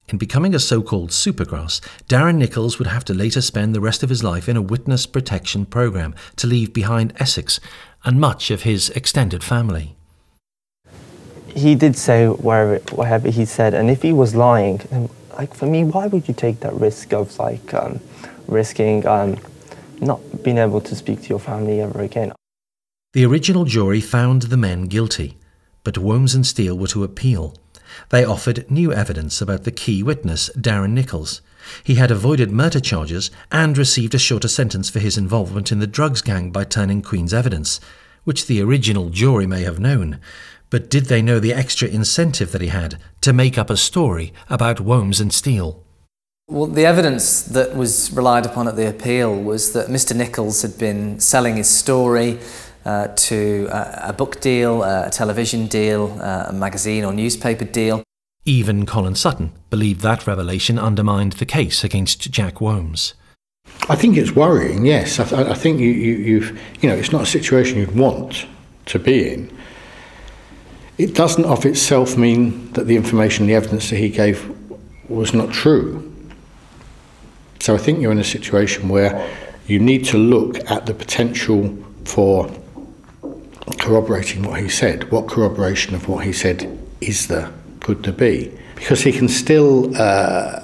In 0.10 0.20
becoming 0.20 0.54
a 0.54 0.60
so 0.60 0.84
called 0.84 1.10
supergrass, 1.10 1.82
Darren 2.08 2.36
Nicholls 2.36 2.78
would 2.78 2.88
have 2.88 3.04
to 3.06 3.16
later 3.16 3.42
spend 3.42 3.74
the 3.74 3.82
rest 3.82 4.04
of 4.04 4.10
his 4.10 4.24
life 4.24 4.48
in 4.48 4.56
a 4.56 4.62
witness 4.62 5.08
protection 5.08 5.66
program 5.66 6.14
to 6.36 6.46
leave 6.46 6.72
behind 6.72 7.14
Essex 7.18 7.60
and 8.04 8.22
much 8.22 8.52
of 8.52 8.62
his 8.62 8.92
extended 8.92 9.44
family. 9.44 9.96
He 11.48 11.74
did 11.74 11.98
say 11.98 12.28
whatever 12.28 13.32
he 13.32 13.46
said, 13.46 13.74
and 13.74 13.90
if 13.90 14.04
he 14.04 14.14
was 14.14 14.36
lying, 14.36 15.10
like 15.36 15.56
for 15.56 15.66
me, 15.66 15.84
why 15.84 16.06
would 16.06 16.28
you 16.28 16.36
take 16.36 16.60
that 16.60 16.76
risk 16.76 17.12
of 17.12 17.40
like 17.40 17.74
um, 17.74 18.00
risking 18.46 19.08
um, 19.08 19.38
not 20.00 20.44
being 20.44 20.60
able 20.60 20.82
to 20.82 20.96
speak 20.96 21.24
to 21.24 21.30
your 21.30 21.40
family 21.40 21.82
ever 21.82 22.02
again? 22.02 22.32
The 23.16 23.26
original 23.26 23.64
jury 23.64 24.02
found 24.02 24.42
the 24.42 24.58
men 24.58 24.88
guilty, 24.88 25.38
but 25.86 25.96
Whomes 25.96 26.36
and 26.36 26.46
Steele 26.46 26.78
were 26.78 26.88
to 26.88 27.06
appeal. 27.06 27.56
They 28.10 28.26
offered 28.26 28.70
new 28.70 28.92
evidence 28.92 29.40
about 29.40 29.64
the 29.64 29.72
key 29.72 30.04
witness, 30.04 30.50
Darren 30.58 30.90
Nicholls. 30.90 31.40
He 31.82 31.96
had 31.96 32.12
avoided 32.12 32.52
murder 32.52 32.82
charges 32.82 33.32
and 33.54 33.78
received 33.78 34.16
a 34.16 34.20
shorter 34.20 34.50
sentence 34.50 34.90
for 34.90 35.00
his 35.00 35.18
involvement 35.18 35.72
in 35.72 35.80
the 35.80 35.88
drugs 35.88 36.22
gang 36.22 36.52
by 36.52 36.66
turning 36.66 37.02
Queen's 37.02 37.34
evidence, 37.34 37.80
which 38.26 38.48
the 38.48 38.62
original 38.62 39.10
jury 39.10 39.48
may 39.48 39.64
have 39.64 39.80
known. 39.80 40.20
But 40.70 40.90
did 40.90 41.06
they 41.06 41.22
know 41.22 41.40
the 41.40 41.54
extra 41.54 41.88
incentive 41.88 42.52
that 42.52 42.60
he 42.60 42.68
had 42.68 43.00
to 43.22 43.32
make 43.32 43.58
up 43.58 43.70
a 43.70 43.78
story 43.78 44.34
about 44.50 44.80
Whomes 44.80 45.22
and 45.22 45.32
Steele? 45.34 45.82
Well, 46.50 46.68
the 46.68 46.86
evidence 46.86 47.44
that 47.44 47.78
was 47.78 48.12
relied 48.12 48.46
upon 48.46 48.68
at 48.68 48.76
the 48.76 48.90
appeal 48.90 49.34
was 49.42 49.72
that 49.72 49.88
Mr. 49.88 50.14
Nicholls 50.14 50.64
had 50.64 50.78
been 50.78 51.22
selling 51.22 51.56
his 51.56 51.70
story 51.70 52.40
uh, 52.86 53.08
to 53.16 53.68
a, 53.72 54.10
a, 54.10 54.14
book 54.14 54.40
deal, 54.42 54.84
a 54.84 55.10
television 55.12 55.68
deal, 55.68 56.18
uh, 56.22 56.46
a 56.50 56.54
magazine 56.54 57.04
or 57.04 57.12
newspaper 57.12 57.66
deal. 57.66 58.04
Even 58.46 58.86
Colin 58.86 59.16
Sutton 59.16 59.52
believed 59.70 60.02
that 60.02 60.28
revelation 60.28 60.78
undermined 60.78 61.34
the 61.34 61.46
case 61.46 61.84
against 61.84 62.30
Jack 62.32 62.60
Whomes. 62.60 63.16
I 63.90 63.96
think 63.96 64.18
it's 64.18 64.32
worrying. 64.32 64.86
Yes, 64.86 65.20
I, 65.20 65.52
I 65.52 65.56
think 65.56 65.80
you, 65.80 65.90
you, 65.90 66.14
you've 66.16 66.62
you 66.82 66.90
know 66.90 66.96
it's 66.96 67.12
not 67.12 67.24
a 67.24 67.26
situation 67.26 67.80
you'd 67.80 67.96
want 67.96 68.46
to 68.86 69.00
be 69.00 69.34
in. 69.34 69.58
It 70.98 71.16
doesn't 71.16 71.46
of 71.46 71.66
itself 71.66 72.16
mean 72.18 72.72
that 72.74 72.86
the 72.86 72.96
information, 72.96 73.48
the 73.48 73.56
evidence 73.56 73.90
that 73.90 73.98
he 73.98 74.10
gave, 74.10 74.50
was 75.10 75.34
not 75.34 75.52
true. 75.52 76.14
So 77.60 77.74
I 77.74 77.78
think 77.80 78.00
you're 78.00 78.12
in 78.12 78.20
a 78.20 78.24
situation 78.24 78.90
where 78.90 79.28
you 79.66 79.80
need 79.80 80.06
to 80.06 80.18
look 80.18 80.70
at 80.70 80.86
the 80.86 80.94
potential 80.94 81.76
for 82.06 82.50
corroborating 83.80 84.44
what 84.44 84.60
he 84.60 84.70
said. 84.70 85.12
What 85.12 85.28
corroboration 85.28 85.96
of 85.96 86.08
what 86.08 86.26
he 86.26 86.34
said 86.34 86.78
is 87.02 87.28
there, 87.28 87.52
could 87.82 88.04
there 88.04 88.14
be? 88.14 88.52
Because 88.76 89.02
he 89.02 89.12
can 89.12 89.28
still 89.28 89.96
uh, 89.98 90.64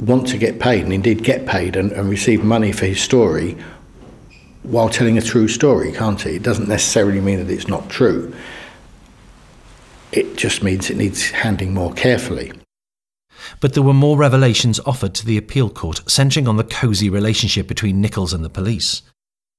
want 0.00 0.28
to 0.28 0.38
get 0.38 0.60
paid, 0.60 0.84
and 0.84 0.92
indeed 0.92 1.24
get 1.24 1.46
paid 1.46 1.76
and, 1.76 1.92
and 1.92 2.08
receive 2.08 2.44
money 2.44 2.72
for 2.72 2.86
his 2.86 3.00
story 3.00 3.56
while 4.62 4.88
telling 4.88 5.16
a 5.16 5.22
true 5.22 5.48
story, 5.48 5.92
can't 5.92 6.20
he? 6.20 6.30
It 6.36 6.42
doesn't 6.42 6.68
necessarily 6.68 7.20
mean 7.20 7.38
that 7.38 7.52
it's 7.52 7.68
not 7.68 7.88
true. 7.88 8.34
It 10.12 10.36
just 10.36 10.62
means 10.62 10.90
it 10.90 10.96
needs 10.96 11.30
handling 11.30 11.72
more 11.72 11.92
carefully. 11.92 12.52
But 13.60 13.74
there 13.74 13.82
were 13.82 13.94
more 13.94 14.16
revelations 14.16 14.80
offered 14.80 15.14
to 15.14 15.26
the 15.26 15.36
appeal 15.36 15.70
court, 15.70 16.02
centring 16.10 16.48
on 16.48 16.56
the 16.56 16.64
cosy 16.64 17.08
relationship 17.08 17.68
between 17.68 18.00
Nicholls 18.00 18.32
and 18.32 18.44
the 18.44 18.50
police. 18.50 19.02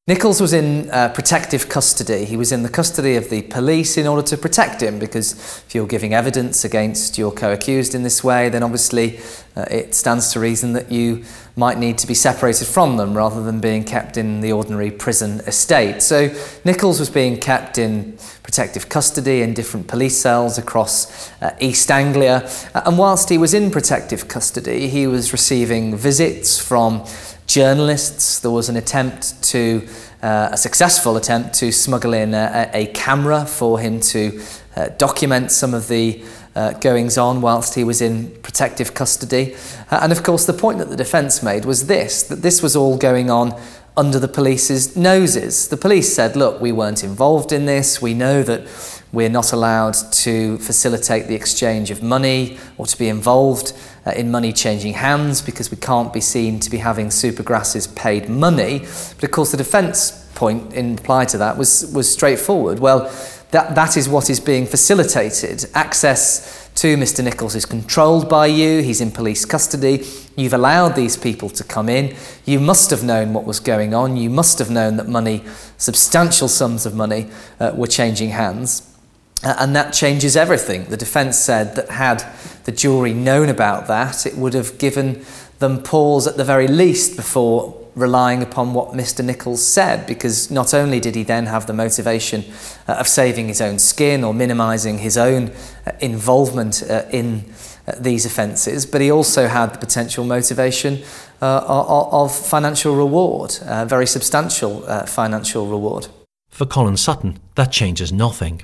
Nicholls 0.10 0.40
was 0.40 0.54
in 0.54 0.90
uh, 0.92 1.10
protective 1.10 1.68
custody. 1.68 2.24
He 2.24 2.38
was 2.38 2.54
in 2.54 2.64
the 2.64 2.70
custody 2.70 3.18
of 3.18 3.30
the 3.30 3.42
police 3.42 3.98
in 3.98 4.08
order 4.08 4.26
to 4.28 4.38
protect 4.38 4.82
him 4.82 5.00
because 5.00 5.34
if 5.68 5.76
you're 5.76 5.86
giving 5.86 6.14
evidence 6.14 6.64
against 6.64 7.18
your 7.18 7.30
co 7.30 7.52
accused 7.52 7.94
in 7.94 8.04
this 8.04 8.24
way, 8.24 8.48
then 8.48 8.64
obviously 8.64 9.20
uh, 9.58 9.66
it 9.70 9.94
stands 9.94 10.32
to 10.32 10.40
reason 10.40 10.72
that 10.72 10.90
you 10.90 11.26
might 11.58 11.78
need 11.78 11.98
to 11.98 12.08
be 12.08 12.14
separated 12.14 12.68
from 12.68 12.96
them 12.96 13.16
rather 13.16 13.44
than 13.44 13.60
being 13.60 13.84
kept 13.84 14.16
in 14.16 14.40
the 14.40 14.54
ordinary 14.54 14.92
prison 14.92 15.42
estate. 15.42 16.02
So 16.02 16.34
Nicholls 16.64 17.02
was 17.02 17.10
being 17.10 17.38
kept 17.38 17.78
in 17.78 18.18
protective 18.44 18.88
custody 18.88 19.42
in 19.42 19.54
different 19.54 19.90
police 19.90 20.18
cells 20.18 20.58
across 20.58 21.30
uh, 21.42 21.54
East 21.60 21.92
Anglia. 21.92 22.50
Uh, 22.74 22.84
and 22.86 22.98
whilst 22.98 23.28
he 23.28 23.38
was 23.38 23.54
in 23.54 23.72
protective 23.72 24.30
custody, 24.30 24.88
he 24.88 25.06
was 25.06 25.34
receiving 25.34 25.98
visits 25.98 26.58
from 26.58 27.06
journalists. 27.48 28.40
There 28.40 28.52
was 28.52 28.70
an 28.70 28.76
attempt 28.76 29.42
to, 29.44 29.88
uh, 30.22 30.50
a 30.52 30.58
successful 30.58 31.18
attempt 31.18 31.56
to 31.56 31.72
smuggle 31.72 32.14
in 32.14 32.34
a, 32.34 32.70
a 32.74 32.88
camera 32.88 33.46
for 33.46 33.80
him 33.80 34.00
to 34.02 34.42
uh, 34.76 34.90
document 34.98 35.52
some 35.52 35.74
of 35.74 35.88
the 35.88 36.24
uh, 36.56 36.74
goings 36.74 37.18
on 37.18 37.42
whilst 37.42 37.76
he 37.76 37.84
was 37.84 38.02
in 38.02 38.32
protective 38.42 38.94
custody. 38.94 39.56
Uh, 39.92 40.00
and 40.02 40.12
of 40.12 40.24
course, 40.24 40.46
the 40.46 40.54
point 40.54 40.80
that 40.80 40.90
the 40.90 40.96
defence 40.96 41.42
made 41.42 41.66
was 41.66 41.88
this 41.88 42.24
that 42.24 42.42
this 42.42 42.62
was 42.62 42.76
all 42.76 42.98
going 42.98 43.30
on 43.30 43.60
under 43.96 44.20
the 44.20 44.28
police's 44.28 44.96
noses. 44.96 45.70
The 45.70 45.78
police 45.78 46.14
said, 46.14 46.36
look, 46.36 46.62
we 46.62 46.72
weren't 46.72 47.04
involved 47.04 47.52
in 47.52 47.66
this. 47.66 48.02
We 48.02 48.14
know 48.14 48.44
that 48.44 48.68
we're 49.12 49.30
not 49.30 49.54
allowed 49.54 49.96
to 50.12 50.58
facilitate 50.58 51.28
the 51.28 51.36
exchange 51.36 51.92
of 51.92 52.04
money 52.04 52.58
or 52.78 52.86
to 52.86 52.98
be 52.98 53.08
involved 53.08 53.74
uh, 54.06 54.12
in 54.12 54.30
money 54.30 54.52
changing 54.52 54.94
hands 54.94 55.42
because 55.42 55.72
we 55.72 55.78
can't 55.78 56.14
be 56.14 56.22
seen 56.22 56.60
to 56.60 56.70
be 56.70 56.78
having 56.78 57.08
supergrasses 57.08 57.94
paid 57.96 58.30
money. 58.30 58.80
But 59.16 59.24
of 59.24 59.32
course, 59.32 59.52
the 59.52 59.58
defence 59.58 60.30
point 60.36 60.74
in 60.74 60.96
reply 60.98 61.26
to 61.26 61.38
that 61.38 61.58
was, 61.58 61.92
was 61.94 62.12
straightforward. 62.12 62.80
Well, 62.80 63.12
that, 63.52 63.76
that 63.76 63.96
is 63.96 64.10
what 64.10 64.30
is 64.30 64.40
being 64.40 64.66
facilitated. 64.66 65.66
Access 65.74 66.70
to 66.76 66.96
Mr. 66.96 67.24
Nicholls 67.24 67.56
is 67.56 67.66
controlled 67.66 68.30
by 68.30 68.46
you, 68.46 68.82
he's 68.82 69.02
in 69.02 69.10
police 69.10 69.46
custody. 69.46 70.06
You've 70.36 70.54
allowed 70.54 70.90
these 70.96 71.18
people 71.18 71.50
to 71.50 71.64
come 71.64 71.90
in. 71.90 72.16
You 72.46 72.60
must 72.60 72.92
have 72.92 73.04
known 73.04 73.34
what 73.34 73.46
was 73.46 73.60
going 73.60 73.96
on. 73.96 74.16
You 74.18 74.30
must 74.30 74.60
have 74.60 74.70
known 74.70 74.98
that 74.98 75.08
money, 75.08 75.44
substantial 75.78 76.48
sums 76.48 76.86
of 76.86 76.94
money, 76.94 77.32
uh, 77.60 77.72
were 77.74 77.88
changing 77.88 78.30
hands. 78.30 78.97
Uh, 79.44 79.56
and 79.60 79.76
that 79.76 79.94
changes 79.94 80.36
everything. 80.36 80.86
The 80.86 80.98
defence 80.98 81.38
said 81.38 81.76
that 81.76 81.90
had 81.90 82.24
the 82.64 82.72
jury 82.72 83.14
known 83.14 83.50
about 83.50 83.88
that, 83.88 84.26
it 84.26 84.36
would 84.36 84.54
have 84.54 84.78
given 84.78 85.24
them 85.60 85.82
pause 85.82 86.28
at 86.28 86.38
the 86.38 86.44
very 86.44 86.68
least 86.68 87.16
before 87.16 87.88
relying 87.98 88.44
upon 88.44 88.74
what 88.74 88.94
Mr. 88.94 89.26
Nicholls 89.26 89.66
said, 89.66 90.06
because 90.06 90.52
not 90.52 90.74
only 90.74 91.00
did 91.00 91.16
he 91.16 91.24
then 91.24 91.48
have 91.48 91.66
the 91.66 91.74
motivation 91.74 92.46
uh, 92.88 92.94
of 92.94 93.08
saving 93.08 93.48
his 93.48 93.60
own 93.60 93.80
skin 93.80 94.24
or 94.24 94.34
minimising 94.34 95.00
his 95.00 95.18
own 95.18 95.50
uh, 95.86 95.92
involvement 96.00 96.84
uh, 96.90 97.06
in 97.12 97.44
uh, 97.88 97.94
these 98.00 98.26
offences, 98.26 98.86
but 98.86 99.02
he 99.02 99.12
also 99.12 99.48
had 99.48 99.74
the 99.74 99.80
potential 99.80 100.24
motivation 100.26 101.02
uh, 101.42 101.64
of, 101.68 102.14
of, 102.14 102.36
financial 102.36 102.96
reward, 102.96 103.52
very 103.88 104.06
substantial 104.06 104.82
financial 105.06 105.68
reward. 105.68 106.08
For 106.50 106.66
Colin 106.66 106.98
Sutton, 106.98 107.40
that 107.56 107.72
changes 107.72 108.12
nothing. 108.12 108.64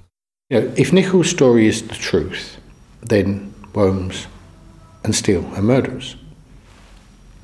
You 0.49 0.59
know, 0.59 0.73
if 0.75 0.91
Nicholls' 0.91 1.29
story 1.29 1.67
is 1.67 1.87
the 1.87 1.95
truth, 1.95 2.57
then 3.01 3.53
Whomes 3.73 4.27
and 5.03 5.15
Steele 5.15 5.45
are 5.55 5.61
murderers. 5.61 6.15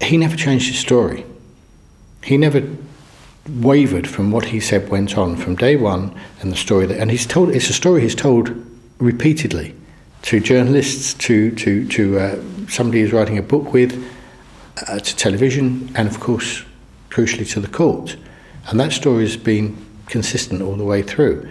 He 0.01 0.17
never 0.17 0.35
changed 0.35 0.67
his 0.67 0.79
story. 0.79 1.25
He 2.23 2.37
never 2.37 2.61
wavered 3.49 4.07
from 4.07 4.31
what 4.31 4.45
he 4.45 4.59
said 4.59 4.89
went 4.89 5.17
on 5.17 5.37
from 5.37 5.55
day 5.55 5.75
one 5.75 6.13
and 6.41 6.51
the 6.51 6.55
story 6.55 6.85
that 6.85 6.99
and 6.99 7.09
he's 7.09 7.25
told 7.25 7.49
it's 7.49 7.69
a 7.69 7.73
story 7.73 8.01
he's 8.01 8.13
told 8.13 8.53
repeatedly 8.99 9.73
to 10.21 10.39
journalists 10.39 11.15
to 11.15 11.49
to 11.55 11.87
to 11.87 12.19
uh, 12.19 12.39
somebody 12.67 13.01
who's 13.01 13.11
writing 13.11 13.39
a 13.39 13.41
book 13.41 13.73
with 13.73 14.07
uh, 14.87 14.99
to 14.99 15.15
television 15.15 15.89
and 15.95 16.07
of 16.07 16.19
course 16.19 16.63
crucially 17.09 17.49
to 17.49 17.59
the 17.59 17.67
court 17.67 18.17
and 18.67 18.79
that 18.79 18.91
story 18.91 19.23
has 19.23 19.35
been 19.35 19.75
consistent 20.05 20.61
all 20.61 20.75
the 20.75 20.85
way 20.85 21.01
through 21.01 21.49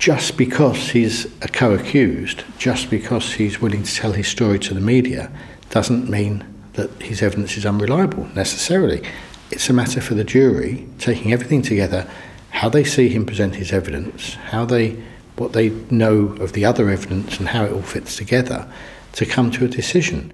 just 0.00 0.38
because 0.38 0.90
he's 0.90 1.26
a 1.42 1.48
co-accused, 1.48 2.42
just 2.56 2.88
because 2.88 3.34
he's 3.34 3.60
willing 3.60 3.82
to 3.82 3.94
tell 3.94 4.12
his 4.12 4.26
story 4.26 4.58
to 4.58 4.72
the 4.72 4.80
media, 4.80 5.30
doesn't 5.68 6.08
mean 6.08 6.42
that 6.72 6.90
his 7.02 7.20
evidence 7.20 7.58
is 7.58 7.66
unreliable 7.66 8.24
necessarily. 8.34 9.02
It's 9.50 9.68
a 9.68 9.74
matter 9.74 10.00
for 10.00 10.14
the 10.14 10.24
jury 10.24 10.88
taking 10.98 11.34
everything 11.34 11.60
together, 11.60 12.08
how 12.48 12.70
they 12.70 12.82
see 12.82 13.10
him 13.10 13.26
present 13.26 13.56
his 13.56 13.72
evidence, 13.72 14.34
how 14.34 14.64
they 14.64 14.96
what 15.36 15.52
they 15.52 15.68
know 15.90 16.34
of 16.40 16.54
the 16.54 16.64
other 16.64 16.88
evidence 16.88 17.38
and 17.38 17.48
how 17.48 17.64
it 17.64 17.72
all 17.72 17.82
fits 17.82 18.16
together 18.16 18.70
to 19.12 19.26
come 19.26 19.50
to 19.50 19.64
a 19.64 19.68
decision. 19.68 20.32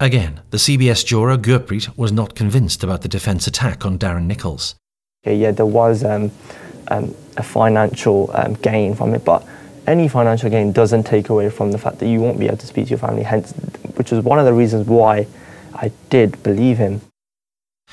Again, 0.00 0.40
the 0.50 0.58
CBS 0.58 1.04
juror 1.04 1.38
Gurpreet 1.38 1.96
was 1.98 2.12
not 2.12 2.34
convinced 2.34 2.82
about 2.82 3.02
the 3.02 3.08
defence 3.08 3.46
attack 3.46 3.84
on 3.84 3.98
Darren 3.98 4.26
Nicholls. 4.26 4.74
Okay, 5.24 5.36
yeah, 5.36 5.52
there 5.52 5.66
was 5.66 6.04
um, 6.04 6.30
um, 6.88 7.14
a 7.36 7.42
financial 7.42 8.30
um, 8.34 8.54
gain 8.54 8.94
from 8.94 9.14
it, 9.14 9.24
but 9.24 9.46
any 9.86 10.08
financial 10.08 10.50
gain 10.50 10.72
doesn't 10.72 11.04
take 11.04 11.28
away 11.28 11.50
from 11.50 11.72
the 11.72 11.78
fact 11.78 11.98
that 11.98 12.08
you 12.08 12.20
won't 12.20 12.38
be 12.38 12.46
able 12.46 12.56
to 12.56 12.66
speak 12.66 12.86
to 12.86 12.90
your 12.90 12.98
family, 12.98 13.22
hence, 13.22 13.52
which 13.96 14.10
was 14.10 14.24
one 14.24 14.38
of 14.38 14.44
the 14.44 14.52
reasons 14.52 14.86
why 14.86 15.26
I 15.74 15.92
did 16.10 16.42
believe 16.42 16.78
him. 16.78 17.00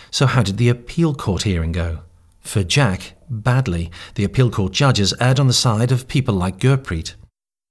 So, 0.10 0.26
how 0.26 0.42
did 0.42 0.58
the 0.58 0.70
appeal 0.70 1.14
court 1.14 1.44
hearing 1.44 1.72
go? 1.72 2.00
For 2.40 2.64
Jack, 2.64 3.14
badly. 3.30 3.92
The 4.16 4.24
appeal 4.24 4.50
court 4.50 4.74
judges 4.74 5.14
erred 5.20 5.40
on 5.40 5.48
the 5.48 5.54
side 5.54 5.92
of 5.92 6.08
people 6.08 6.36
like 6.36 6.58
Gurpreet. 6.58 7.16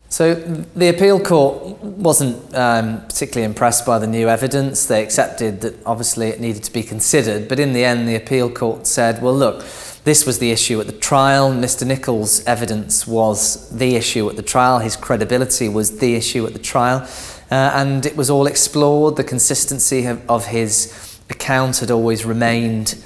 So 0.08 0.34
the 0.34 0.90
appeal 0.90 1.18
court 1.18 1.78
wasn't 1.82 2.54
um, 2.54 3.00
particularly 3.06 3.46
impressed 3.46 3.86
by 3.86 3.98
the 3.98 4.06
new 4.06 4.28
evidence. 4.28 4.84
They 4.84 5.02
accepted 5.02 5.62
that 5.62 5.74
obviously 5.86 6.28
it 6.28 6.38
needed 6.38 6.64
to 6.64 6.72
be 6.72 6.82
considered, 6.82 7.48
but 7.48 7.58
in 7.58 7.72
the 7.72 7.82
end, 7.82 8.06
the 8.06 8.14
appeal 8.14 8.50
court 8.50 8.86
said, 8.86 9.22
well, 9.22 9.34
look, 9.34 9.64
this 10.04 10.26
was 10.26 10.38
the 10.38 10.50
issue 10.50 10.80
at 10.80 10.86
the 10.86 10.92
trial. 10.92 11.52
Mr. 11.52 11.86
Nicholls' 11.86 12.44
evidence 12.44 13.06
was 13.06 13.70
the 13.70 13.94
issue 13.94 14.28
at 14.28 14.36
the 14.36 14.42
trial. 14.42 14.80
His 14.80 14.96
credibility 14.96 15.68
was 15.68 15.98
the 15.98 16.14
issue 16.14 16.44
at 16.46 16.52
the 16.52 16.58
trial. 16.58 17.08
Uh, 17.50 17.70
and 17.74 18.04
it 18.06 18.16
was 18.16 18.28
all 18.28 18.46
explored. 18.46 19.16
The 19.16 19.24
consistency 19.24 20.06
of, 20.06 20.28
of 20.28 20.46
his 20.46 21.20
account 21.30 21.78
had 21.78 21.90
always 21.90 22.24
remained 22.24 23.02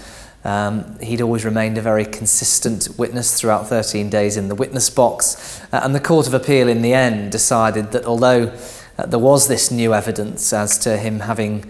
um, 0.46 0.96
he'd 1.00 1.22
always 1.22 1.44
remained 1.44 1.76
a 1.76 1.82
very 1.82 2.04
consistent 2.04 2.88
witness 2.96 3.40
throughout 3.40 3.66
13 3.66 4.08
days 4.08 4.36
in 4.36 4.46
the 4.46 4.54
witness 4.54 4.88
box. 4.88 5.60
Uh, 5.72 5.80
and 5.82 5.92
the 5.92 5.98
Court 5.98 6.28
of 6.28 6.34
Appeal, 6.34 6.68
in 6.68 6.82
the 6.82 6.94
end, 6.94 7.32
decided 7.32 7.90
that 7.90 8.04
although 8.04 8.56
uh, 8.96 9.06
there 9.06 9.18
was 9.18 9.48
this 9.48 9.72
new 9.72 9.92
evidence 9.92 10.52
as 10.52 10.78
to 10.78 10.98
him 10.98 11.18
having 11.18 11.64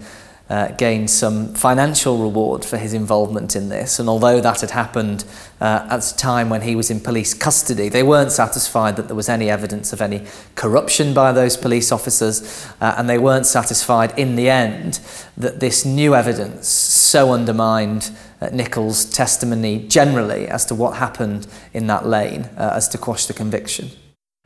uh, 0.49 0.69
gained 0.73 1.09
some 1.09 1.53
financial 1.53 2.17
reward 2.17 2.63
for 2.63 2.77
his 2.77 2.93
involvement 2.93 3.55
in 3.55 3.69
this. 3.69 3.99
And 3.99 4.07
although 4.07 4.39
that 4.39 4.61
had 4.61 4.71
happened 4.71 5.25
uh, 5.59 5.87
at 5.89 6.09
a 6.09 6.15
time 6.15 6.49
when 6.49 6.61
he 6.61 6.75
was 6.75 6.89
in 6.89 6.99
police 7.01 7.33
custody, 7.33 7.89
they 7.89 8.03
weren't 8.03 8.31
satisfied 8.31 8.95
that 8.95 9.07
there 9.07 9.15
was 9.15 9.27
any 9.27 9.49
evidence 9.49 9.91
of 9.91 10.01
any 10.01 10.25
corruption 10.55 11.13
by 11.13 11.31
those 11.31 11.57
police 11.57 11.91
officers, 11.91 12.65
uh, 12.79 12.95
and 12.97 13.09
they 13.09 13.17
weren't 13.17 13.45
satisfied 13.45 14.17
in 14.17 14.35
the 14.35 14.49
end 14.49 14.99
that 15.35 15.59
this 15.59 15.85
new 15.85 16.15
evidence 16.15 16.67
so 16.67 17.33
undermined 17.33 18.11
uh, 18.39 18.49
Nicholls' 18.53 19.05
testimony 19.05 19.87
generally 19.87 20.47
as 20.47 20.65
to 20.65 20.75
what 20.75 20.97
happened 20.97 21.47
in 21.73 21.87
that 21.87 22.05
lane 22.05 22.43
uh, 22.57 22.71
as 22.75 22.87
to 22.89 22.97
quash 22.97 23.25
the 23.25 23.33
conviction. 23.33 23.89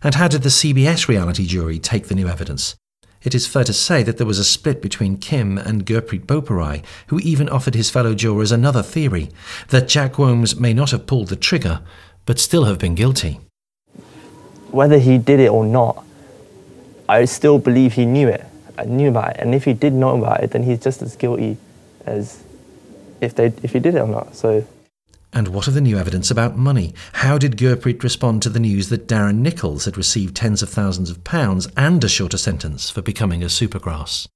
And 0.03 0.15
how 0.15 0.27
did 0.27 0.41
the 0.41 0.49
CBS 0.49 1.07
reality 1.07 1.45
jury 1.45 1.77
take 1.77 2.07
the 2.07 2.15
new 2.15 2.27
evidence? 2.27 2.75
It 3.23 3.35
is 3.35 3.45
fair 3.45 3.63
to 3.65 3.73
say 3.73 4.01
that 4.03 4.17
there 4.17 4.27
was 4.27 4.39
a 4.39 4.43
split 4.43 4.81
between 4.81 5.17
Kim 5.17 5.57
and 5.57 5.85
Gurpreet 5.85 6.25
Boparai, 6.25 6.83
who 7.07 7.19
even 7.19 7.49
offered 7.49 7.75
his 7.75 7.89
fellow 7.89 8.15
jurors 8.15 8.51
another 8.51 8.81
theory 8.81 9.29
that 9.69 9.87
Jack 9.87 10.15
Whomes 10.15 10.59
may 10.59 10.73
not 10.73 10.91
have 10.91 11.05
pulled 11.05 11.27
the 11.27 11.35
trigger, 11.35 11.81
but 12.25 12.39
still 12.39 12.65
have 12.65 12.79
been 12.79 12.95
guilty. 12.95 13.39
Whether 14.71 14.97
he 14.97 15.17
did 15.17 15.39
it 15.39 15.49
or 15.49 15.65
not, 15.65 16.03
I 17.07 17.25
still 17.25 17.59
believe 17.59 17.93
he 17.93 18.05
knew 18.05 18.27
it. 18.27 18.45
I 18.77 18.85
knew 18.85 19.09
about 19.09 19.35
it, 19.35 19.37
and 19.39 19.53
if 19.53 19.65
he 19.65 19.73
did 19.73 19.93
know 19.93 20.17
about 20.17 20.43
it, 20.43 20.51
then 20.51 20.63
he's 20.63 20.79
just 20.79 21.01
as 21.01 21.15
guilty 21.15 21.57
as 22.05 22.41
if 23.19 23.35
they 23.35 23.47
if 23.61 23.73
he 23.73 23.79
did 23.79 23.95
it 23.95 23.99
or 23.99 24.07
not. 24.07 24.35
So 24.35 24.65
and 25.33 25.47
what 25.49 25.67
of 25.67 25.73
the 25.73 25.81
new 25.81 25.97
evidence 25.97 26.29
about 26.29 26.57
money? 26.57 26.93
How 27.13 27.37
did 27.37 27.57
Gurpreet 27.57 28.03
respond 28.03 28.41
to 28.43 28.49
the 28.49 28.59
news 28.59 28.89
that 28.89 29.07
Darren 29.07 29.37
Nicholls 29.37 29.85
had 29.85 29.97
received 29.97 30.35
tens 30.35 30.61
of 30.61 30.69
thousands 30.69 31.09
of 31.09 31.23
pounds 31.23 31.67
and 31.77 32.03
a 32.03 32.09
shorter 32.09 32.37
sentence 32.37 32.89
for 32.89 33.01
becoming 33.01 33.41
a 33.43 33.47
supergrass? 33.47 34.27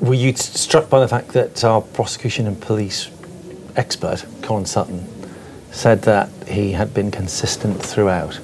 Were 0.00 0.14
you 0.14 0.34
struck 0.34 0.88
by 0.90 1.00
the 1.00 1.08
fact 1.08 1.28
that 1.28 1.64
our 1.64 1.80
prosecution 1.80 2.46
and 2.46 2.60
police 2.60 3.10
expert, 3.76 4.24
Colin 4.42 4.66
Sutton, 4.66 5.06
said 5.70 6.02
that 6.02 6.28
he 6.48 6.72
had 6.72 6.92
been 6.92 7.10
consistent 7.10 7.82
throughout? 7.82 8.40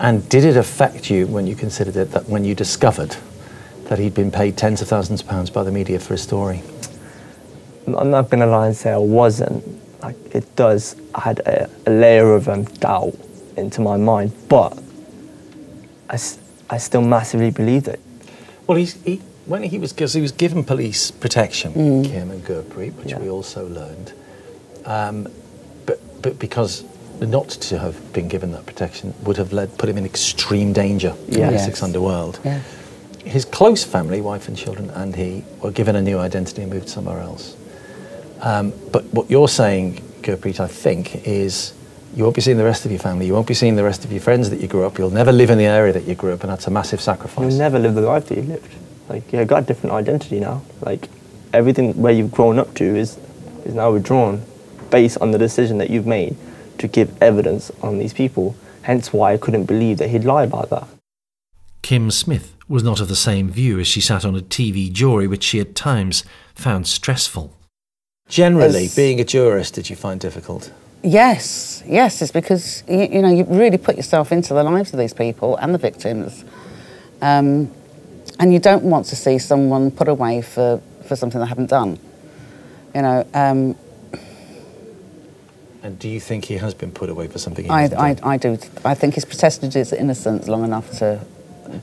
And 0.00 0.28
did 0.28 0.44
it 0.44 0.56
affect 0.56 1.10
you 1.10 1.26
when 1.26 1.46
you 1.46 1.54
considered 1.54 1.96
it 1.96 2.10
that 2.12 2.28
when 2.28 2.44
you 2.44 2.54
discovered 2.54 3.16
that 3.84 3.98
he'd 3.98 4.14
been 4.14 4.30
paid 4.30 4.56
tens 4.56 4.82
of 4.82 4.88
thousands 4.88 5.20
of 5.20 5.28
pounds 5.28 5.50
by 5.50 5.62
the 5.62 5.70
media 5.70 6.00
for 6.00 6.14
his 6.14 6.22
story? 6.22 6.62
I'm 7.86 8.10
not 8.10 8.30
going 8.30 8.40
to 8.40 8.46
lie 8.46 8.68
and 8.68 8.76
say 8.76 8.90
I 8.92 8.96
wasn't 8.96 9.62
it 10.32 10.56
does 10.56 10.96
add 11.14 11.40
a, 11.40 11.70
a 11.86 11.90
layer 11.90 12.34
of 12.34 12.48
um, 12.48 12.64
doubt 12.64 13.14
into 13.56 13.80
my 13.80 13.96
mind, 13.96 14.32
but 14.48 14.78
I, 16.10 16.18
I 16.70 16.78
still 16.78 17.02
massively 17.02 17.50
believed 17.50 17.88
it. 17.88 18.00
Well, 18.66 18.78
he's, 18.78 18.94
he, 19.04 19.20
when 19.46 19.62
he 19.62 19.78
was 19.78 19.92
because 19.92 20.14
he 20.14 20.20
was 20.20 20.32
given 20.32 20.64
police 20.64 21.10
protection, 21.10 21.72
mm. 21.74 22.04
Kim 22.04 22.30
and 22.30 22.42
Gurpreet, 22.44 22.94
which 22.94 23.10
yeah. 23.10 23.18
we 23.18 23.28
also 23.28 23.68
learned, 23.68 24.12
um, 24.86 25.28
but 25.86 26.00
but 26.22 26.38
because 26.38 26.84
not 27.20 27.48
to 27.48 27.78
have 27.78 28.12
been 28.12 28.28
given 28.28 28.52
that 28.52 28.66
protection 28.66 29.14
would 29.22 29.36
have 29.36 29.52
led 29.52 29.76
put 29.78 29.88
him 29.88 29.98
in 29.98 30.04
extreme 30.04 30.72
danger 30.72 31.14
in 31.28 31.34
the 31.34 31.42
Essex 31.42 31.82
underworld. 31.82 32.40
Yeah. 32.44 32.60
His 33.24 33.44
close 33.44 33.84
family, 33.84 34.20
wife 34.20 34.48
and 34.48 34.56
children, 34.56 34.90
and 34.90 35.16
he 35.16 35.44
were 35.62 35.70
given 35.70 35.96
a 35.96 36.02
new 36.02 36.18
identity 36.18 36.62
and 36.62 36.72
moved 36.72 36.88
somewhere 36.88 37.20
else. 37.20 37.56
Um, 38.44 38.74
but 38.92 39.04
what 39.06 39.30
you're 39.30 39.48
saying, 39.48 40.02
Gurpreet, 40.20 40.60
I 40.60 40.66
think, 40.66 41.26
is 41.26 41.72
you 42.14 42.24
won't 42.24 42.36
be 42.36 42.42
seeing 42.42 42.58
the 42.58 42.64
rest 42.64 42.84
of 42.84 42.90
your 42.90 43.00
family. 43.00 43.26
You 43.26 43.32
won't 43.32 43.46
be 43.46 43.54
seeing 43.54 43.74
the 43.74 43.82
rest 43.82 44.04
of 44.04 44.12
your 44.12 44.20
friends 44.20 44.50
that 44.50 44.60
you 44.60 44.68
grew 44.68 44.84
up. 44.84 44.98
You'll 44.98 45.10
never 45.10 45.32
live 45.32 45.48
in 45.48 45.56
the 45.56 45.64
area 45.64 45.94
that 45.94 46.04
you 46.04 46.14
grew 46.14 46.34
up, 46.34 46.42
and 46.42 46.52
that's 46.52 46.66
a 46.66 46.70
massive 46.70 47.00
sacrifice. 47.00 47.50
You'll 47.50 47.58
never 47.58 47.78
live 47.78 47.94
the 47.94 48.02
life 48.02 48.26
that 48.26 48.36
you 48.36 48.42
lived. 48.44 48.70
Like 49.08 49.32
you've 49.32 49.48
got 49.48 49.62
a 49.62 49.66
different 49.66 49.94
identity 49.94 50.40
now. 50.40 50.62
Like 50.82 51.08
everything 51.54 52.00
where 52.00 52.12
you've 52.12 52.30
grown 52.30 52.58
up 52.58 52.74
to 52.74 52.84
is 52.84 53.18
is 53.64 53.74
now 53.74 53.92
withdrawn, 53.92 54.42
based 54.90 55.16
on 55.22 55.30
the 55.30 55.38
decision 55.38 55.78
that 55.78 55.88
you've 55.88 56.06
made 56.06 56.36
to 56.76 56.86
give 56.86 57.10
evidence 57.22 57.72
on 57.82 57.98
these 57.98 58.12
people. 58.12 58.56
Hence 58.82 59.10
why 59.10 59.32
I 59.32 59.38
couldn't 59.38 59.64
believe 59.64 59.96
that 59.98 60.10
he'd 60.10 60.24
lie 60.24 60.44
about 60.44 60.68
that. 60.68 60.86
Kim 61.80 62.10
Smith 62.10 62.54
was 62.68 62.82
not 62.82 63.00
of 63.00 63.08
the 63.08 63.16
same 63.16 63.48
view 63.48 63.80
as 63.80 63.86
she 63.86 64.02
sat 64.02 64.24
on 64.24 64.36
a 64.36 64.40
TV 64.40 64.92
jury, 64.92 65.26
which 65.26 65.44
she 65.44 65.60
at 65.60 65.74
times 65.74 66.24
found 66.54 66.86
stressful. 66.86 67.56
Generally, 68.28 68.86
as, 68.86 68.96
being 68.96 69.20
a 69.20 69.24
jurist, 69.24 69.74
did 69.74 69.90
you 69.90 69.96
find 69.96 70.18
difficult? 70.18 70.72
Yes, 71.02 71.82
yes. 71.86 72.22
It's 72.22 72.32
because 72.32 72.82
you, 72.88 73.02
you, 73.02 73.22
know 73.22 73.30
you 73.30 73.44
really 73.44 73.76
put 73.76 73.96
yourself 73.96 74.32
into 74.32 74.54
the 74.54 74.62
lives 74.62 74.92
of 74.92 74.98
these 74.98 75.12
people 75.12 75.56
and 75.56 75.74
the 75.74 75.78
victims, 75.78 76.44
um, 77.20 77.70
and 78.40 78.52
you 78.52 78.58
don't 78.58 78.82
want 78.82 79.06
to 79.06 79.16
see 79.16 79.38
someone 79.38 79.90
put 79.90 80.08
away 80.08 80.40
for, 80.40 80.80
for 81.06 81.16
something 81.16 81.40
they 81.40 81.46
haven't 81.46 81.68
done. 81.68 81.98
You 82.94 83.02
know. 83.02 83.26
Um, 83.34 83.76
and 85.82 85.98
do 85.98 86.08
you 86.08 86.18
think 86.18 86.46
he 86.46 86.54
has 86.54 86.72
been 86.72 86.92
put 86.92 87.10
away 87.10 87.28
for 87.28 87.38
something? 87.38 87.70
I, 87.70 87.84
I, 87.84 88.16
I, 88.22 88.36
do. 88.38 88.56
I 88.86 88.94
think 88.94 89.14
he's 89.14 89.26
protested 89.26 89.74
his 89.74 89.92
innocence 89.92 90.48
long 90.48 90.64
enough 90.64 90.90
to. 90.98 91.20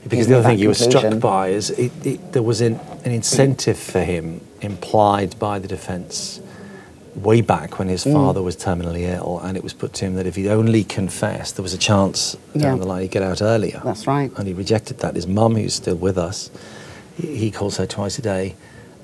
Because 0.04 0.26
the 0.26 0.38
other 0.38 0.48
thing 0.48 0.58
you 0.58 0.68
were 0.68 0.74
struck 0.74 1.18
by 1.20 1.48
is 1.48 1.70
it, 1.70 1.92
it, 2.04 2.32
there 2.32 2.42
was 2.42 2.60
an, 2.60 2.78
an 3.04 3.12
incentive 3.12 3.78
for 3.78 4.00
him 4.00 4.40
implied 4.60 5.38
by 5.38 5.58
the 5.58 5.68
defence 5.68 6.40
way 7.14 7.40
back 7.40 7.78
when 7.78 7.88
his 7.88 8.04
mm. 8.04 8.12
father 8.12 8.42
was 8.42 8.56
terminally 8.56 9.02
ill, 9.02 9.40
and 9.42 9.56
it 9.56 9.62
was 9.62 9.72
put 9.72 9.92
to 9.94 10.06
him 10.06 10.14
that 10.14 10.26
if 10.26 10.36
he 10.36 10.48
only 10.48 10.84
confessed, 10.84 11.56
there 11.56 11.62
was 11.62 11.74
a 11.74 11.78
chance 11.78 12.36
yeah. 12.54 12.62
down 12.62 12.78
the 12.78 12.86
line 12.86 13.02
he'd 13.02 13.10
get 13.10 13.22
out 13.22 13.42
earlier. 13.42 13.80
That's 13.84 14.06
right. 14.06 14.30
And 14.36 14.46
he 14.46 14.54
rejected 14.54 14.98
that. 14.98 15.14
His 15.14 15.26
mum, 15.26 15.56
who's 15.56 15.74
still 15.74 15.96
with 15.96 16.16
us, 16.16 16.50
he 17.16 17.50
calls 17.50 17.76
her 17.76 17.86
twice 17.86 18.18
a 18.18 18.22
day. 18.22 18.54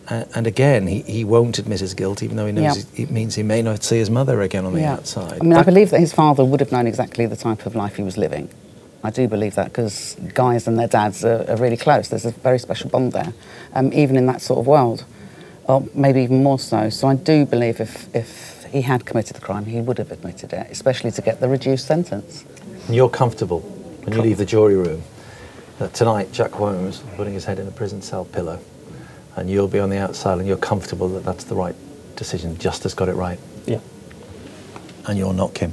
and 0.09 0.47
again, 0.47 0.87
he, 0.87 1.03
he 1.03 1.25
won't 1.25 1.59
admit 1.59 1.81
his 1.81 1.93
guilt, 1.93 2.23
even 2.23 2.37
though 2.37 2.47
he 2.47 2.53
knows 2.53 2.87
yeah. 2.95 3.03
it 3.03 3.11
means 3.11 3.35
he 3.35 3.43
may 3.43 3.61
not 3.61 3.83
see 3.83 3.99
his 3.99 4.09
mother 4.09 4.41
again 4.41 4.65
on 4.65 4.73
the 4.73 4.81
yeah. 4.81 4.95
outside. 4.95 5.35
I 5.35 5.39
mean, 5.41 5.51
that 5.51 5.61
I 5.61 5.63
believe 5.65 5.91
that 5.91 6.01
his 6.01 6.15
father 6.15 6.45
would 6.45 6.61
have 6.61 6.73
known 6.73 6.87
exactly 6.87 7.27
the 7.27 7.37
type 7.37 7.67
of 7.67 7.75
life 7.75 7.97
he 7.97 8.03
was 8.03 8.17
living. 8.17 8.49
I 9.05 9.11
do 9.11 9.29
believe 9.29 9.55
that 9.55 9.67
because 9.67 10.17
guys 10.35 10.67
and 10.67 10.79
their 10.79 10.89
dads 10.89 11.25
are, 11.25 11.45
are, 11.49 11.57
really 11.57 11.77
close. 11.77 12.09
There's 12.09 12.25
a 12.27 12.33
very 12.33 12.59
special 12.59 12.91
bond 12.91 13.13
there, 13.13 13.33
um, 13.73 13.93
even 13.93 14.17
in 14.17 14.27
that 14.27 14.43
sort 14.43 14.59
of 14.59 14.67
world 14.67 15.05
or 15.69 15.87
maybe 15.95 16.23
even 16.23 16.43
more 16.43 16.59
so. 16.59 16.89
So 16.89 17.07
I 17.09 17.15
do 17.15 17.47
believe 17.47 17.81
if, 17.81 18.13
if 18.15 18.65
he 18.73 18.83
had 18.83 19.05
committed 19.05 19.37
the 19.37 19.41
crime, 19.41 19.67
he 19.67 19.81
would 19.81 19.99
have 19.99 20.11
admitted 20.11 20.53
it, 20.53 20.67
especially 20.71 21.11
to 21.13 21.23
get 21.23 21.41
the 21.41 21.49
reduced 21.49 21.87
sentence. 21.87 22.45
And 22.87 22.97
you're 22.97 23.11
comfortable 23.11 23.61
when 23.61 24.17
you 24.17 24.23
leave 24.23 24.39
the 24.39 24.47
jury 24.47 24.77
room 24.77 25.03
that 25.79 25.95
tonight 25.95 26.33
Jack 26.33 26.53
Whomes 26.53 27.03
putting 27.17 27.35
his 27.35 27.45
head 27.45 27.59
in 27.59 27.69
a 27.69 27.71
prison 27.71 28.03
cell 28.03 28.25
pillow 28.25 28.59
and 29.37 29.49
you'll 29.49 29.69
be 29.69 29.79
on 29.79 29.91
the 29.91 29.99
outside 29.99 30.39
and 30.39 30.49
you're 30.49 30.57
comfortable 30.57 31.09
that 31.11 31.25
that's 31.25 31.45
the 31.45 31.55
right 31.55 31.77
decision. 32.17 32.59
Justice 32.59 32.95
got 32.95 33.09
it 33.09 33.15
right. 33.15 33.39
Yeah. 33.67 33.81
And 35.07 35.19
you're 35.19 35.35
not 35.35 35.55
Kim? 35.55 35.73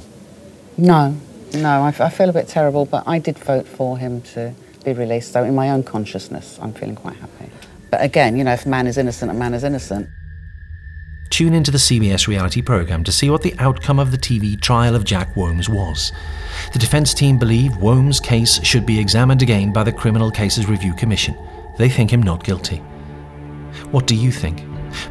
No, 0.76 1.16
no, 1.62 1.82
I, 1.82 1.88
I 1.88 2.10
feel 2.10 2.28
a 2.28 2.32
bit 2.32 2.48
terrible, 2.48 2.86
but 2.86 3.04
I 3.06 3.18
did 3.18 3.38
vote 3.38 3.66
for 3.66 3.98
him 3.98 4.22
to 4.22 4.54
be 4.84 4.92
released. 4.92 5.32
So 5.32 5.44
in 5.44 5.54
my 5.54 5.70
own 5.70 5.82
consciousness, 5.82 6.58
I'm 6.62 6.72
feeling 6.72 6.96
quite 6.96 7.16
happy. 7.16 7.50
But 7.90 8.02
again, 8.02 8.36
you 8.36 8.44
know, 8.44 8.52
if 8.52 8.66
man 8.66 8.86
is 8.86 8.98
innocent, 8.98 9.30
a 9.30 9.34
man 9.34 9.54
is 9.54 9.64
innocent. 9.64 10.08
Tune 11.30 11.54
into 11.54 11.70
the 11.70 11.78
CBS 11.78 12.28
reality 12.28 12.62
programme 12.62 13.02
to 13.04 13.12
see 13.12 13.30
what 13.30 13.42
the 13.42 13.54
outcome 13.58 13.98
of 13.98 14.10
the 14.10 14.18
TV 14.18 14.60
trial 14.60 14.94
of 14.94 15.04
Jack 15.04 15.34
Whomes 15.34 15.68
was. 15.68 16.12
The 16.72 16.78
defence 16.78 17.12
team 17.12 17.36
believe 17.36 17.72
Whomes' 17.72 18.20
case 18.20 18.62
should 18.64 18.86
be 18.86 18.98
examined 18.98 19.42
again 19.42 19.72
by 19.72 19.82
the 19.82 19.92
Criminal 19.92 20.30
Cases 20.30 20.68
Review 20.68 20.94
Commission. 20.94 21.36
They 21.78 21.88
think 21.88 22.12
him 22.12 22.22
not 22.22 22.44
guilty. 22.44 22.78
What 23.90 24.06
do 24.06 24.14
you 24.14 24.30
think? 24.30 24.62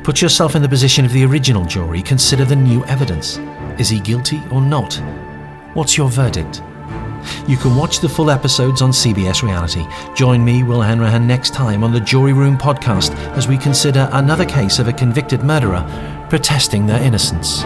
Put 0.04 0.22
yourself 0.22 0.56
in 0.56 0.62
the 0.62 0.70
position 0.70 1.06
of 1.06 1.12
the 1.12 1.26
original 1.26 1.66
jury, 1.66 2.02
consider 2.02 2.46
the 2.46 2.56
new 2.56 2.84
evidence. 2.86 3.38
Is 3.78 3.90
he 3.90 4.00
guilty 4.00 4.42
or 4.52 4.62
not? 4.62 5.00
What's 5.76 5.98
your 5.98 6.10
verdict? 6.10 6.64
You 7.50 7.58
can 7.58 7.76
watch 7.76 8.00
the 8.00 8.08
full 8.08 8.32
episodes 8.32 8.82
on 8.82 8.92
CBS 8.92 9.44
Reality. 9.44 9.86
Join 10.16 10.44
me, 10.46 10.64
Will 10.64 10.82
Hanrahan, 10.82 11.28
next 11.28 11.54
time 11.54 11.84
on 11.84 11.92
the 11.92 12.00
Jury 12.00 12.32
Room 12.32 12.58
podcast 12.58 13.14
as 13.36 13.50
we 13.50 13.58
consider 13.58 14.08
another 14.14 14.46
case 14.46 14.80
of 14.80 14.88
a 14.88 14.94
convicted 14.94 15.44
murderer 15.44 15.84
protesting 16.30 16.86
their 16.86 17.02
innocence. 17.04 17.64